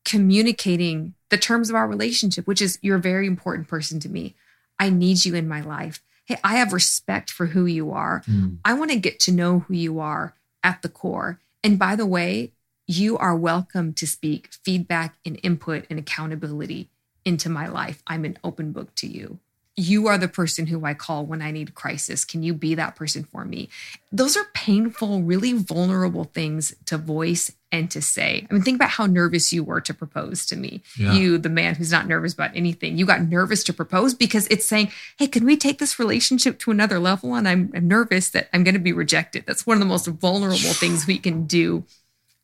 communicating 0.03 1.13
the 1.29 1.37
terms 1.37 1.69
of 1.69 1.75
our 1.75 1.87
relationship, 1.87 2.47
which 2.47 2.59
is 2.59 2.79
you're 2.81 2.97
a 2.97 3.01
very 3.01 3.27
important 3.27 3.67
person 3.67 3.99
to 3.99 4.09
me. 4.09 4.33
I 4.79 4.89
need 4.89 5.23
you 5.23 5.35
in 5.35 5.47
my 5.47 5.61
life. 5.61 6.01
Hey, 6.25 6.39
I 6.43 6.55
have 6.55 6.73
respect 6.73 7.29
for 7.29 7.45
who 7.45 7.67
you 7.67 7.91
are. 7.91 8.23
Mm. 8.27 8.57
I 8.65 8.73
want 8.73 8.89
to 8.89 8.99
get 8.99 9.19
to 9.21 9.31
know 9.31 9.59
who 9.59 9.75
you 9.75 9.99
are 9.99 10.33
at 10.63 10.81
the 10.81 10.89
core. 10.89 11.39
And 11.63 11.77
by 11.77 11.95
the 11.95 12.07
way, 12.07 12.53
you 12.87 13.15
are 13.15 13.35
welcome 13.35 13.93
to 13.93 14.07
speak 14.07 14.49
feedback 14.63 15.17
and 15.23 15.39
input 15.43 15.85
and 15.91 15.99
accountability 15.99 16.89
into 17.25 17.49
my 17.49 17.67
life. 17.67 18.01
I'm 18.07 18.25
an 18.25 18.37
open 18.43 18.71
book 18.71 18.93
to 18.95 19.07
you. 19.07 19.39
You 19.75 20.07
are 20.07 20.19
the 20.19 20.27
person 20.27 20.67
who 20.67 20.85
I 20.85 20.93
call 20.93 21.25
when 21.25 21.41
I 21.41 21.49
need 21.49 21.73
crisis. 21.73 22.25
Can 22.25 22.43
you 22.43 22.53
be 22.53 22.75
that 22.75 22.95
person 22.95 23.23
for 23.23 23.43
me? 23.43 23.69
Those 24.11 24.37
are 24.37 24.45
painful, 24.53 25.23
really 25.23 25.53
vulnerable 25.53 26.25
things 26.25 26.75
to 26.85 26.99
voice 26.99 27.51
and 27.71 27.89
to 27.89 27.99
say. 27.99 28.45
I 28.47 28.53
mean, 28.53 28.61
think 28.61 28.75
about 28.75 28.91
how 28.91 29.07
nervous 29.07 29.51
you 29.51 29.63
were 29.63 29.81
to 29.81 29.93
propose 29.95 30.45
to 30.45 30.55
me. 30.55 30.83
Yeah. 30.95 31.13
You, 31.13 31.39
the 31.39 31.49
man 31.49 31.73
who's 31.73 31.91
not 31.91 32.07
nervous 32.07 32.33
about 32.33 32.55
anything, 32.55 32.99
you 32.99 33.07
got 33.07 33.23
nervous 33.23 33.63
to 33.63 33.73
propose 33.73 34.13
because 34.13 34.45
it's 34.51 34.65
saying, 34.65 34.91
Hey, 35.17 35.25
can 35.25 35.43
we 35.43 35.57
take 35.57 35.79
this 35.79 35.97
relationship 35.97 36.59
to 36.59 36.71
another 36.71 36.99
level? 36.99 37.33
And 37.33 37.47
I'm, 37.47 37.71
I'm 37.73 37.87
nervous 37.87 38.29
that 38.29 38.49
I'm 38.53 38.63
going 38.63 38.75
to 38.75 38.79
be 38.79 38.93
rejected. 38.93 39.45
That's 39.47 39.65
one 39.65 39.77
of 39.77 39.79
the 39.79 39.87
most 39.87 40.05
vulnerable 40.05 40.73
things 40.73 41.07
we 41.07 41.17
can 41.17 41.47
do 41.47 41.83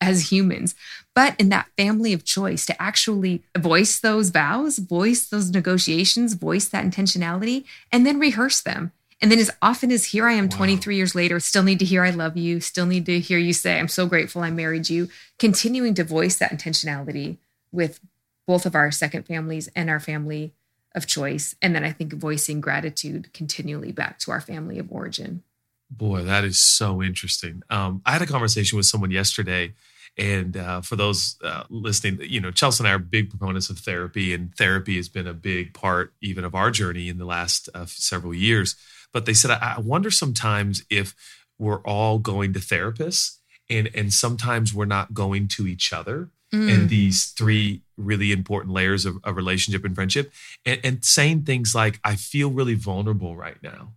as 0.01 0.31
humans. 0.31 0.75
But 1.13 1.35
in 1.39 1.49
that 1.49 1.67
family 1.77 2.13
of 2.13 2.23
choice, 2.23 2.65
to 2.67 2.81
actually 2.81 3.43
voice 3.57 3.99
those 3.99 4.29
vows, 4.29 4.77
voice 4.77 5.27
those 5.27 5.49
negotiations, 5.49 6.33
voice 6.33 6.69
that 6.69 6.85
intentionality, 6.85 7.65
and 7.91 8.05
then 8.05 8.19
rehearse 8.19 8.61
them. 8.61 8.91
And 9.21 9.29
then 9.29 9.39
as 9.39 9.51
often 9.61 9.91
as 9.91 10.05
here 10.05 10.27
I 10.27 10.33
am 10.33 10.45
wow. 10.45 10.57
23 10.57 10.95
years 10.95 11.13
later, 11.13 11.39
still 11.39 11.63
need 11.63 11.79
to 11.79 11.85
hear 11.85 12.03
I 12.03 12.11
love 12.11 12.37
you, 12.37 12.61
still 12.61 12.85
need 12.85 13.05
to 13.07 13.19
hear 13.19 13.37
you 13.37 13.53
say, 13.53 13.77
I'm 13.77 13.89
so 13.89 14.05
grateful 14.05 14.43
I 14.43 14.49
married 14.49 14.89
you, 14.89 15.09
continuing 15.37 15.93
to 15.95 16.03
voice 16.03 16.37
that 16.37 16.51
intentionality 16.51 17.37
with 17.71 17.99
both 18.47 18.65
of 18.65 18.75
our 18.75 18.91
second 18.91 19.23
families 19.23 19.69
and 19.75 19.89
our 19.89 19.99
family 19.99 20.53
of 20.95 21.05
choice. 21.05 21.55
And 21.61 21.75
then 21.75 21.83
I 21.83 21.91
think 21.91 22.13
voicing 22.13 22.61
gratitude 22.61 23.31
continually 23.33 23.91
back 23.91 24.19
to 24.19 24.31
our 24.31 24.41
family 24.41 24.79
of 24.79 24.91
origin. 24.91 25.43
Boy, 25.91 26.23
that 26.23 26.43
is 26.43 26.59
so 26.59 27.03
interesting. 27.03 27.63
Um, 27.69 28.01
I 28.05 28.13
had 28.13 28.21
a 28.21 28.27
conversation 28.27 28.77
with 28.77 28.85
someone 28.85 29.11
yesterday 29.11 29.73
And 30.17 30.57
uh, 30.57 30.81
for 30.81 30.95
those 30.95 31.37
uh, 31.43 31.63
listening, 31.69 32.19
you 32.29 32.41
know, 32.41 32.51
Chelsea 32.51 32.83
and 32.83 32.87
I 32.87 32.93
are 32.93 32.99
big 32.99 33.29
proponents 33.29 33.69
of 33.69 33.79
therapy, 33.79 34.33
and 34.33 34.53
therapy 34.55 34.97
has 34.97 35.07
been 35.07 35.27
a 35.27 35.33
big 35.33 35.73
part 35.73 36.13
even 36.21 36.43
of 36.43 36.55
our 36.55 36.71
journey 36.71 37.07
in 37.07 37.17
the 37.17 37.25
last 37.25 37.69
uh, 37.73 37.85
several 37.87 38.33
years. 38.33 38.75
But 39.13 39.25
they 39.25 39.33
said, 39.33 39.51
I, 39.51 39.75
I 39.77 39.79
wonder 39.79 40.11
sometimes 40.11 40.83
if 40.89 41.15
we're 41.57 41.81
all 41.81 42.19
going 42.19 42.53
to 42.53 42.59
therapists, 42.59 43.37
and 43.69 43.89
and 43.93 44.13
sometimes 44.13 44.73
we're 44.73 44.85
not 44.85 45.13
going 45.13 45.47
to 45.49 45.67
each 45.67 45.93
other. 45.93 46.29
Mm. 46.53 46.73
And 46.73 46.89
these 46.89 47.27
three 47.27 47.83
really 47.95 48.31
important 48.31 48.73
layers 48.73 49.05
of, 49.05 49.17
of 49.23 49.35
relationship 49.35 49.85
and 49.85 49.93
friendship, 49.93 50.31
and, 50.65 50.79
and 50.83 51.05
saying 51.05 51.43
things 51.43 51.75
like, 51.75 51.99
"I 52.03 52.15
feel 52.15 52.49
really 52.49 52.73
vulnerable 52.73 53.35
right 53.35 53.61
now. 53.61 53.93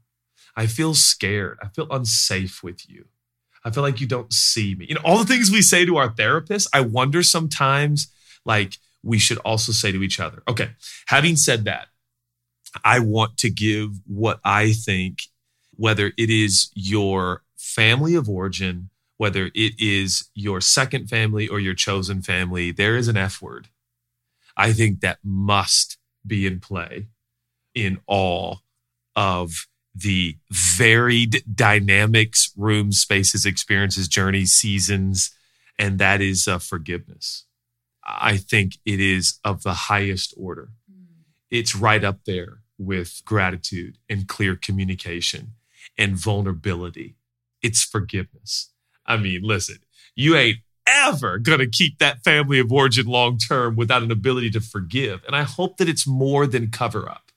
I 0.55 0.67
feel 0.67 0.95
scared. 0.95 1.59
I 1.63 1.69
feel 1.69 1.87
unsafe 1.91 2.63
with 2.63 2.89
you." 2.89 3.07
I 3.65 3.71
feel 3.71 3.83
like 3.83 4.01
you 4.01 4.07
don't 4.07 4.33
see 4.33 4.75
me. 4.75 4.87
You 4.89 4.97
know, 4.97 5.03
all 5.05 5.19
the 5.19 5.27
things 5.27 5.51
we 5.51 5.63
say 5.63 5.85
to 5.85 5.97
our 5.97 6.11
therapist, 6.11 6.69
I 6.75 6.81
wonder 6.81 7.23
sometimes 7.23 8.13
like 8.45 8.79
we 9.03 9.19
should 9.19 9.39
also 9.39 9.73
say 9.73 9.93
to 9.93 10.03
each 10.03 10.19
other. 10.21 10.43
Okay. 10.49 10.71
Having 11.07 11.37
said 11.37 11.65
that, 11.65 11.89
I 12.85 12.99
want 13.01 13.39
to 13.39 13.51
give 13.51 14.01
what 14.07 14.41
I 14.45 14.73
think, 14.73 15.23
whether 15.77 16.13
it 16.17 16.31
is 16.31 16.71
your 16.75 17.43
family 17.57 18.15
of 18.15 18.29
origin, 18.29 18.91
whether 19.17 19.47
it 19.55 19.75
is 19.79 20.29
your 20.35 20.61
second 20.61 21.09
family 21.09 21.47
or 21.49 21.61
your 21.61 21.75
chosen 21.75 22.23
family, 22.23 22.73
there 22.73 22.97
is 22.97 23.09
an 23.09 23.17
F 23.17 23.41
word. 23.41 23.69
I 24.57 24.73
think 24.73 25.01
that 25.01 25.19
must 25.23 25.99
be 26.27 26.47
in 26.47 26.61
play 26.61 27.07
in 27.75 28.01
all 28.07 28.63
of 29.15 29.67
the 29.95 30.37
varied 30.51 31.43
dynamics, 31.55 32.53
rooms, 32.57 33.01
spaces, 33.01 33.45
experiences, 33.45 34.09
journeys, 34.09 34.53
seasons, 34.53 35.31
and 35.79 35.99
that 35.99 36.21
is 36.21 36.49
uh, 36.49 36.59
forgiveness. 36.59 37.45
I 38.05 38.37
think 38.37 38.79
it 38.85 39.01
is 39.01 39.39
of 39.45 39.63
the 39.63 39.75
highest 39.75 40.35
order. 40.37 40.71
It's 41.51 41.77
right 41.77 42.03
up 42.03 42.21
there 42.25 42.59
with 42.79 43.23
gratitude 43.25 43.99
and 44.09 44.27
clear 44.27 44.57
communication 44.57 45.53
and 45.99 46.17
vulnerability. 46.17 47.17
It's 47.63 47.85
forgiveness. 47.85 48.71
I 49.07 49.19
mean, 49.19 49.43
listen, 49.43 49.79
you 50.17 50.37
ain't 50.37 50.59
ever 50.87 51.39
going 51.39 51.59
to 51.59 51.69
keep 51.69 51.99
that 51.99 52.25
family 52.25 52.59
of 52.59 52.73
origin 52.73 53.07
long 53.07 53.39
term 53.39 53.77
without 53.77 54.03
an 54.03 54.11
ability 54.11 54.51
to 54.51 54.61
forgive. 54.61 55.23
And 55.27 55.37
I 55.37 55.43
hope 55.43 55.77
that 55.77 55.89
it's 55.89 56.07
more 56.07 56.47
than 56.47 56.71
cover 56.71 57.09
up. 57.09 57.31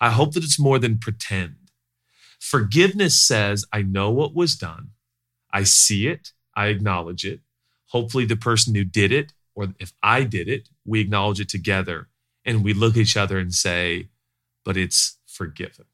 I 0.00 0.10
hope 0.10 0.34
that 0.34 0.44
it's 0.44 0.60
more 0.60 0.78
than 0.78 0.98
pretend. 0.98 1.56
Forgiveness 2.44 3.18
says, 3.18 3.64
I 3.72 3.80
know 3.80 4.10
what 4.10 4.34
was 4.34 4.54
done. 4.54 4.90
I 5.50 5.62
see 5.62 6.08
it. 6.08 6.32
I 6.54 6.66
acknowledge 6.66 7.24
it. 7.24 7.40
Hopefully, 7.86 8.26
the 8.26 8.36
person 8.36 8.74
who 8.74 8.84
did 8.84 9.12
it, 9.12 9.32
or 9.54 9.68
if 9.78 9.94
I 10.02 10.24
did 10.24 10.46
it, 10.46 10.68
we 10.84 11.00
acknowledge 11.00 11.40
it 11.40 11.48
together 11.48 12.08
and 12.44 12.62
we 12.62 12.74
look 12.74 12.96
at 12.96 13.00
each 13.00 13.16
other 13.16 13.38
and 13.38 13.54
say, 13.54 14.10
but 14.62 14.76
it's 14.76 15.16
forgiven. 15.26 15.86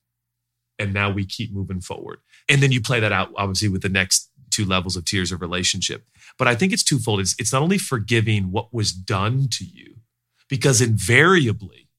And 0.77 0.93
now 0.93 1.09
we 1.09 1.25
keep 1.25 1.53
moving 1.53 1.81
forward. 1.81 2.19
And 2.49 2.61
then 2.61 2.73
you 2.73 2.81
play 2.81 2.99
that 2.99 3.13
out, 3.13 3.31
obviously, 3.37 3.69
with 3.69 3.83
the 3.83 3.89
next 3.89 4.29
two 4.51 4.65
levels 4.65 4.97
of 4.97 5.05
tiers 5.05 5.31
of 5.31 5.41
relationship. 5.41 6.09
But 6.37 6.49
I 6.49 6.57
think 6.57 6.73
it's 6.73 6.83
twofold. 6.83 7.21
It's, 7.21 7.37
it's 7.39 7.53
not 7.53 7.63
only 7.63 7.79
forgiving 7.79 8.51
what 8.51 8.75
was 8.75 8.91
done 8.93 9.47
to 9.53 9.65
you, 9.65 9.99
because 10.49 10.81
invariably, 10.81 11.90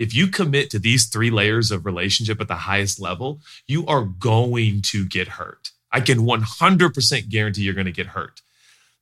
if 0.00 0.14
you 0.14 0.28
commit 0.28 0.70
to 0.70 0.78
these 0.78 1.06
three 1.06 1.30
layers 1.30 1.70
of 1.70 1.84
relationship 1.84 2.40
at 2.40 2.48
the 2.48 2.56
highest 2.56 2.98
level, 2.98 3.40
you 3.68 3.86
are 3.86 4.04
going 4.04 4.80
to 4.86 5.06
get 5.06 5.28
hurt. 5.28 5.72
I 5.92 6.00
can 6.00 6.20
100% 6.20 7.28
guarantee 7.28 7.62
you're 7.62 7.74
going 7.74 7.84
to 7.84 7.92
get 7.92 8.06
hurt, 8.06 8.40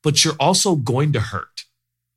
but 0.03 0.25
you're 0.25 0.35
also 0.41 0.75
going 0.75 1.13
to 1.13 1.21
hurt. 1.21 1.65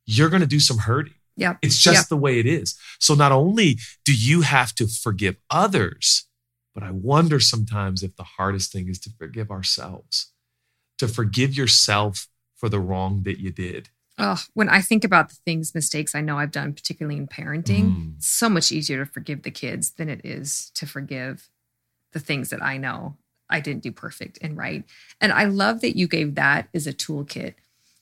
You're 0.04 0.30
going 0.30 0.40
to 0.40 0.48
do 0.48 0.58
some 0.58 0.78
hurting. 0.78 1.14
Yeah. 1.36 1.56
It's 1.62 1.78
just 1.78 1.96
yep. 1.96 2.08
the 2.08 2.16
way 2.16 2.40
it 2.40 2.46
is. 2.46 2.76
So 2.98 3.14
not 3.14 3.30
only 3.30 3.78
do 4.04 4.12
you 4.12 4.40
have 4.40 4.74
to 4.74 4.88
forgive 4.88 5.36
others, 5.48 6.26
but 6.74 6.82
I 6.82 6.90
wonder 6.90 7.38
sometimes 7.38 8.02
if 8.02 8.16
the 8.16 8.24
hardest 8.24 8.72
thing 8.72 8.88
is 8.88 8.98
to 9.00 9.10
forgive 9.16 9.52
ourselves, 9.52 10.32
to 10.98 11.06
forgive 11.06 11.56
yourself 11.56 12.26
for 12.56 12.68
the 12.68 12.80
wrong 12.80 13.22
that 13.22 13.38
you 13.38 13.52
did 13.52 13.90
Oh, 14.18 14.40
when 14.54 14.68
I 14.68 14.80
think 14.80 15.04
about 15.04 15.30
the 15.30 15.36
things, 15.46 15.74
mistakes 15.74 16.14
I 16.14 16.20
know 16.20 16.38
I've 16.38 16.52
done, 16.52 16.74
particularly 16.74 17.16
in 17.16 17.26
parenting, 17.26 17.84
mm. 17.84 18.16
it's 18.16 18.28
so 18.28 18.48
much 18.48 18.70
easier 18.70 19.04
to 19.04 19.10
forgive 19.10 19.42
the 19.42 19.50
kids 19.50 19.92
than 19.92 20.08
it 20.08 20.20
is 20.24 20.70
to 20.74 20.86
forgive 20.86 21.48
the 22.12 22.20
things 22.20 22.50
that 22.50 22.62
I 22.62 22.76
know 22.76 23.16
I 23.48 23.60
didn't 23.60 23.82
do 23.82 23.92
perfect 23.92 24.38
and 24.42 24.56
right. 24.56 24.84
And 25.20 25.32
I 25.32 25.44
love 25.44 25.80
that 25.82 25.96
you 25.96 26.08
gave 26.08 26.34
that 26.34 26.68
as 26.74 26.86
a 26.86 26.92
toolkit 26.92 27.54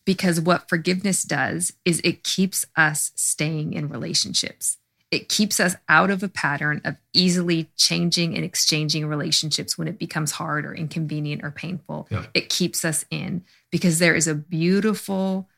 because 0.04 0.40
what 0.40 0.68
forgiveness 0.68 1.22
does 1.22 1.72
is 1.84 2.00
it 2.02 2.24
keeps 2.24 2.66
us 2.76 3.12
staying 3.14 3.74
in 3.74 3.88
relationships. 3.88 4.78
It 5.10 5.28
keeps 5.28 5.58
us 5.58 5.74
out 5.88 6.10
of 6.10 6.22
a 6.22 6.28
pattern 6.28 6.80
of 6.84 6.96
easily 7.12 7.68
changing 7.76 8.36
and 8.36 8.44
exchanging 8.44 9.06
relationships 9.06 9.76
when 9.76 9.88
it 9.88 9.98
becomes 9.98 10.32
hard 10.32 10.64
or 10.64 10.72
inconvenient 10.72 11.42
or 11.42 11.50
painful. 11.50 12.06
Yeah. 12.10 12.26
It 12.32 12.48
keeps 12.48 12.84
us 12.84 13.04
in 13.10 13.44
because 13.70 13.98
there 13.98 14.14
is 14.14 14.28
a 14.28 14.36
beautiful 14.36 15.48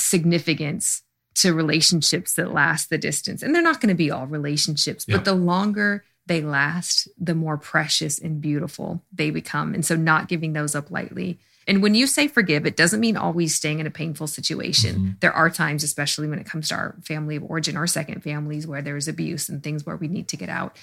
significance 0.00 1.02
to 1.36 1.54
relationships 1.54 2.34
that 2.34 2.52
last 2.52 2.90
the 2.90 2.98
distance. 2.98 3.42
And 3.42 3.54
they're 3.54 3.62
not 3.62 3.80
going 3.80 3.90
to 3.90 3.94
be 3.94 4.10
all 4.10 4.26
relationships, 4.26 5.04
yeah. 5.06 5.16
but 5.16 5.24
the 5.24 5.34
longer 5.34 6.04
they 6.26 6.42
last, 6.42 7.08
the 7.18 7.34
more 7.34 7.56
precious 7.56 8.18
and 8.18 8.40
beautiful 8.40 9.02
they 9.12 9.30
become. 9.30 9.74
And 9.74 9.84
so 9.84 9.96
not 9.96 10.28
giving 10.28 10.52
those 10.52 10.74
up 10.74 10.90
lightly. 10.90 11.38
And 11.66 11.82
when 11.82 11.94
you 11.94 12.06
say 12.06 12.28
forgive, 12.28 12.66
it 12.66 12.76
doesn't 12.76 13.00
mean 13.00 13.16
always 13.16 13.54
staying 13.54 13.78
in 13.78 13.86
a 13.86 13.90
painful 13.90 14.26
situation. 14.26 14.94
Mm-hmm. 14.94 15.10
There 15.20 15.32
are 15.32 15.50
times, 15.50 15.84
especially 15.84 16.28
when 16.28 16.38
it 16.38 16.46
comes 16.46 16.68
to 16.68 16.74
our 16.74 16.96
family 17.04 17.36
of 17.36 17.44
origin 17.44 17.76
or 17.76 17.86
second 17.86 18.22
families, 18.22 18.66
where 18.66 18.82
there's 18.82 19.06
abuse 19.06 19.48
and 19.48 19.62
things 19.62 19.84
where 19.84 19.96
we 19.96 20.08
need 20.08 20.28
to 20.28 20.36
get 20.36 20.48
out. 20.48 20.76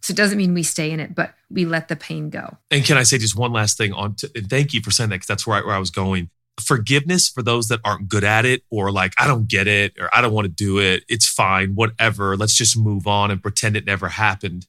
So 0.00 0.12
it 0.12 0.16
doesn't 0.16 0.36
mean 0.36 0.52
we 0.52 0.64
stay 0.64 0.90
in 0.90 1.00
it, 1.00 1.14
but 1.14 1.34
we 1.50 1.64
let 1.64 1.88
the 1.88 1.96
pain 1.96 2.30
go. 2.30 2.58
And 2.70 2.84
can 2.84 2.98
I 2.98 3.04
say 3.04 3.16
just 3.16 3.36
one 3.36 3.52
last 3.52 3.78
thing 3.78 3.92
on? 3.92 4.16
To, 4.16 4.30
and 4.34 4.50
thank 4.50 4.74
you 4.74 4.82
for 4.82 4.90
saying 4.90 5.10
that 5.10 5.16
because 5.16 5.28
that's 5.28 5.46
where 5.46 5.56
I, 5.56 5.64
where 5.64 5.74
I 5.74 5.78
was 5.78 5.90
going 5.90 6.28
forgiveness 6.60 7.28
for 7.28 7.42
those 7.42 7.68
that 7.68 7.80
aren't 7.84 8.08
good 8.08 8.24
at 8.24 8.44
it 8.44 8.62
or 8.70 8.90
like, 8.92 9.12
I 9.18 9.26
don't 9.26 9.48
get 9.48 9.66
it 9.66 9.94
or 9.98 10.08
I 10.12 10.20
don't 10.20 10.32
want 10.32 10.46
to 10.46 10.52
do 10.52 10.78
it. 10.78 11.04
It's 11.08 11.28
fine, 11.28 11.74
whatever. 11.74 12.36
Let's 12.36 12.54
just 12.54 12.78
move 12.78 13.06
on 13.06 13.30
and 13.30 13.42
pretend 13.42 13.76
it 13.76 13.84
never 13.84 14.08
happened. 14.08 14.66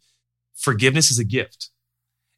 Forgiveness 0.56 1.12
is 1.12 1.20
a 1.20 1.24
gift 1.24 1.70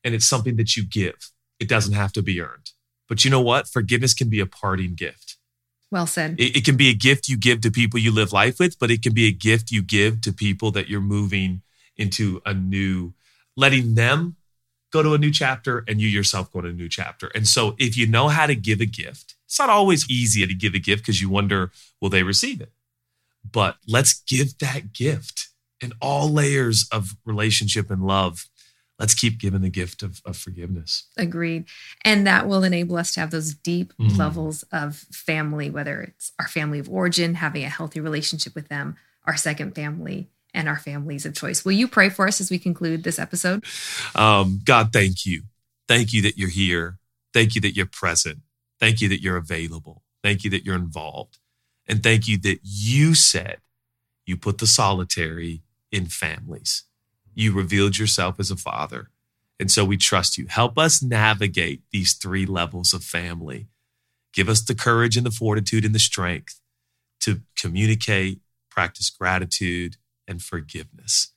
and 0.04 0.14
it's 0.14 0.28
something 0.28 0.58
that 0.58 0.76
you 0.76 0.84
give. 0.84 1.32
It 1.60 1.70
doesn't 1.70 1.94
have 1.94 2.14
to 2.14 2.22
be 2.22 2.42
earned. 2.42 2.72
But 3.08 3.24
you 3.24 3.32
know 3.32 3.42
what? 3.42 3.68
Forgiveness 3.68 4.14
can 4.14 4.30
be 4.30 4.40
a 4.40 4.46
parting 4.46 4.96
gift. 4.96 5.38
Well 5.90 6.08
said. 6.08 6.36
It, 6.38 6.58
it, 6.58 6.66
can 6.66 6.76
be 6.76 6.90
a 6.90 6.94
gift 6.94 7.30
you 7.30 7.38
give 7.38 7.62
to 7.62 7.72
people 7.72 8.00
you 8.00 8.12
live 8.12 8.34
life 8.34 8.60
with, 8.60 8.78
but 8.78 8.92
it 8.92 9.02
can 9.02 9.14
be 9.14 9.28
a 9.28 9.32
gift 9.32 9.72
you 9.72 9.82
give 9.82 10.20
to 10.22 10.34
people 10.34 10.72
that 10.72 10.90
you're 10.90 11.00
moving 11.00 11.62
into 11.96 12.42
a 12.46 12.54
new, 12.54 13.14
letting 13.56 13.96
them 13.96 14.36
go 14.92 15.02
to 15.02 15.14
a 15.14 15.18
new 15.18 15.32
chapter 15.32 15.86
and 15.88 16.02
you 16.02 16.08
yourself 16.08 16.52
go 16.52 16.60
to 16.62 16.68
a 16.68 16.74
new 16.74 16.90
chapter. 16.90 17.28
And 17.34 17.48
so 17.48 17.76
if 17.80 17.98
you 17.98 18.06
know 18.06 18.28
how 18.28 18.48
to 18.48 18.56
give 18.56 18.82
a 18.82 18.86
gift, 18.86 19.36
it's 19.48 19.60
not 19.60 19.70
always 19.70 20.10
easy 20.10 20.46
to 20.46 20.54
give 20.54 20.74
a 20.74 20.80
gift 20.80 21.04
because 21.04 21.22
you 21.22 21.30
wonder, 21.30 21.72
will 22.02 22.10
they 22.10 22.24
receive 22.24 22.62
it? 22.62 22.72
But 23.50 23.78
let's 23.88 24.22
give 24.22 24.58
that 24.60 24.92
gift 24.94 25.48
in 25.82 25.94
all 26.02 26.30
layers 26.30 26.88
of 26.92 27.16
relationship 27.26 27.90
and 27.90 28.06
love. 28.06 28.48
Let's 29.00 29.14
keep 29.14 29.40
giving 29.40 29.62
the 29.62 29.70
gift 29.70 30.04
of, 30.04 30.22
of 30.26 30.36
forgiveness. 30.36 31.08
Agreed. 31.16 31.66
And 32.04 32.28
that 32.28 32.48
will 32.48 32.64
enable 32.64 32.98
us 32.98 33.14
to 33.14 33.22
have 33.22 33.32
those 33.32 33.54
deep 33.54 33.94
mm. 33.98 34.18
levels 34.18 34.64
of 34.72 34.98
family, 35.12 35.70
whether 35.70 36.02
it's 36.02 36.34
our 36.40 36.48
family 36.48 36.80
of 36.80 36.90
origin, 36.90 37.36
having 37.36 37.64
a 37.64 37.70
healthy 37.70 38.00
relationship 38.00 38.54
with 38.54 38.68
them, 38.68 38.98
our 39.26 39.38
second 39.38 39.76
family, 39.76 40.30
and 40.54 40.68
our 40.68 40.80
families 40.80 41.26
of 41.26 41.36
choice. 41.36 41.64
Will 41.64 41.74
you 41.74 41.88
pray 41.88 42.10
for 42.10 42.28
us 42.28 42.42
as 42.42 42.50
we 42.50 42.58
conclude 42.58 43.04
this 43.04 43.20
episode? 43.20 43.64
Um, 44.16 44.60
God, 44.66 44.92
thank 44.92 45.26
you. 45.26 45.44
Thank 45.88 46.12
you 46.12 46.24
that 46.24 46.38
you're 46.38 46.50
here. 46.50 46.98
Thank 47.34 47.54
you 47.54 47.62
that 47.62 47.76
you're 47.76 47.86
present. 47.86 48.40
Thank 48.80 49.02
you 49.02 49.10
that 49.10 49.22
you're 49.22 49.38
available. 49.38 50.04
Thank 50.24 50.44
you 50.44 50.50
that 50.52 50.66
you're 50.66 50.76
involved. 50.76 51.40
And 51.88 52.04
thank 52.04 52.28
you 52.28 52.38
that 52.40 52.60
you 52.64 53.16
said 53.16 53.60
you 54.26 54.38
put 54.38 54.58
the 54.58 54.68
solitary 54.68 55.64
in 55.92 56.08
families. 56.08 56.84
You 57.34 57.54
revealed 57.54 57.98
yourself 57.98 58.40
as 58.40 58.52
a 58.52 58.58
father. 58.58 59.10
And 59.60 59.72
so 59.72 59.86
we 59.86 59.98
trust 59.98 60.38
you. 60.38 60.48
Help 60.48 60.78
us 60.78 61.02
navigate 61.02 61.82
these 61.92 62.14
three 62.14 62.46
levels 62.46 62.94
of 62.94 63.04
family. 63.04 63.68
Give 64.34 64.50
us 64.50 64.62
the 64.62 64.76
courage 64.76 65.18
and 65.18 65.26
the 65.26 65.32
fortitude 65.32 65.86
and 65.86 65.96
the 65.96 66.00
strength 66.00 66.60
to 67.22 67.42
communicate, 67.56 68.40
practice 68.70 69.10
gratitude 69.10 69.98
and 70.28 70.44
forgiveness. 70.44 71.34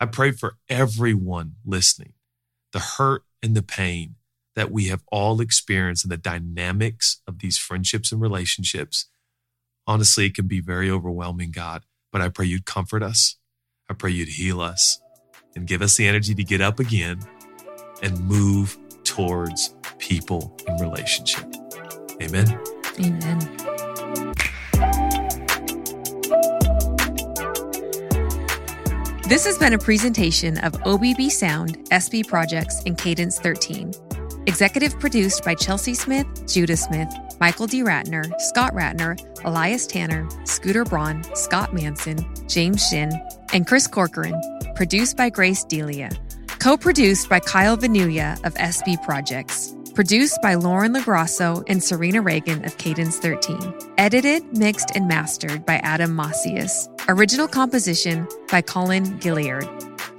I 0.00 0.06
pray 0.06 0.32
for 0.32 0.56
everyone 0.68 1.54
listening, 1.64 2.14
the 2.72 2.80
hurt 2.80 3.22
and 3.42 3.54
the 3.54 3.62
pain, 3.62 4.16
that 4.54 4.70
we 4.70 4.88
have 4.88 5.02
all 5.10 5.40
experienced 5.40 6.04
in 6.04 6.10
the 6.10 6.16
dynamics 6.16 7.20
of 7.26 7.38
these 7.38 7.58
friendships 7.58 8.12
and 8.12 8.20
relationships. 8.20 9.06
Honestly, 9.86 10.26
it 10.26 10.34
can 10.34 10.46
be 10.46 10.60
very 10.60 10.90
overwhelming, 10.90 11.50
God, 11.50 11.84
but 12.12 12.20
I 12.20 12.28
pray 12.28 12.46
you'd 12.46 12.66
comfort 12.66 13.02
us. 13.02 13.36
I 13.88 13.94
pray 13.94 14.10
you'd 14.10 14.28
heal 14.28 14.60
us 14.60 15.00
and 15.56 15.66
give 15.66 15.82
us 15.82 15.96
the 15.96 16.06
energy 16.06 16.34
to 16.34 16.44
get 16.44 16.60
up 16.60 16.78
again 16.78 17.20
and 18.02 18.20
move 18.26 18.78
towards 19.04 19.74
people 19.98 20.56
in 20.66 20.76
relationship. 20.76 21.44
Amen. 22.20 22.58
Amen. 22.98 23.38
This 29.28 29.46
has 29.46 29.56
been 29.56 29.72
a 29.72 29.78
presentation 29.78 30.58
of 30.58 30.72
OBB 30.82 31.30
Sound, 31.30 31.88
SB 31.90 32.28
Projects, 32.28 32.82
and 32.84 32.98
Cadence 32.98 33.38
13. 33.38 34.11
Executive 34.46 34.98
produced 34.98 35.44
by 35.44 35.54
Chelsea 35.54 35.94
Smith, 35.94 36.26
Judah 36.48 36.76
Smith, 36.76 37.08
Michael 37.38 37.68
D. 37.68 37.82
Ratner, 37.82 38.28
Scott 38.40 38.72
Ratner, 38.74 39.16
Elias 39.44 39.86
Tanner, 39.86 40.28
Scooter 40.44 40.84
Braun, 40.84 41.22
Scott 41.34 41.72
Manson, 41.72 42.18
James 42.48 42.86
Shin, 42.88 43.12
and 43.52 43.66
Chris 43.66 43.86
Corcoran. 43.86 44.40
Produced 44.74 45.16
by 45.16 45.30
Grace 45.30 45.64
Delia. 45.64 46.10
Co 46.58 46.76
produced 46.76 47.28
by 47.28 47.38
Kyle 47.38 47.76
Vanuya 47.76 48.42
of 48.44 48.54
SB 48.54 49.02
Projects. 49.04 49.74
Produced 49.94 50.40
by 50.42 50.54
Lauren 50.54 50.94
Lagrasso 50.94 51.62
and 51.68 51.82
Serena 51.82 52.22
Reagan 52.22 52.64
of 52.64 52.78
Cadence 52.78 53.18
13. 53.18 53.74
Edited, 53.98 54.56
mixed, 54.56 54.90
and 54.94 55.06
mastered 55.06 55.64
by 55.66 55.74
Adam 55.76 56.16
Macias. 56.16 56.88
Original 57.08 57.46
composition 57.46 58.26
by 58.50 58.62
Colin 58.62 59.04
Gilliard. 59.20 59.68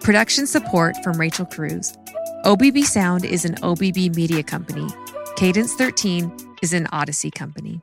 Production 0.02 0.46
support 0.46 0.96
from 1.04 1.20
Rachel 1.20 1.46
Cruz. 1.46 1.98
OBB 2.46 2.84
Sound 2.84 3.24
is 3.24 3.46
an 3.46 3.56
OBB 3.62 4.18
media 4.18 4.44
company. 4.44 4.86
Cadence 5.38 5.74
13 5.76 6.30
is 6.62 6.74
an 6.74 6.88
Odyssey 6.92 7.32
company. 7.32 7.80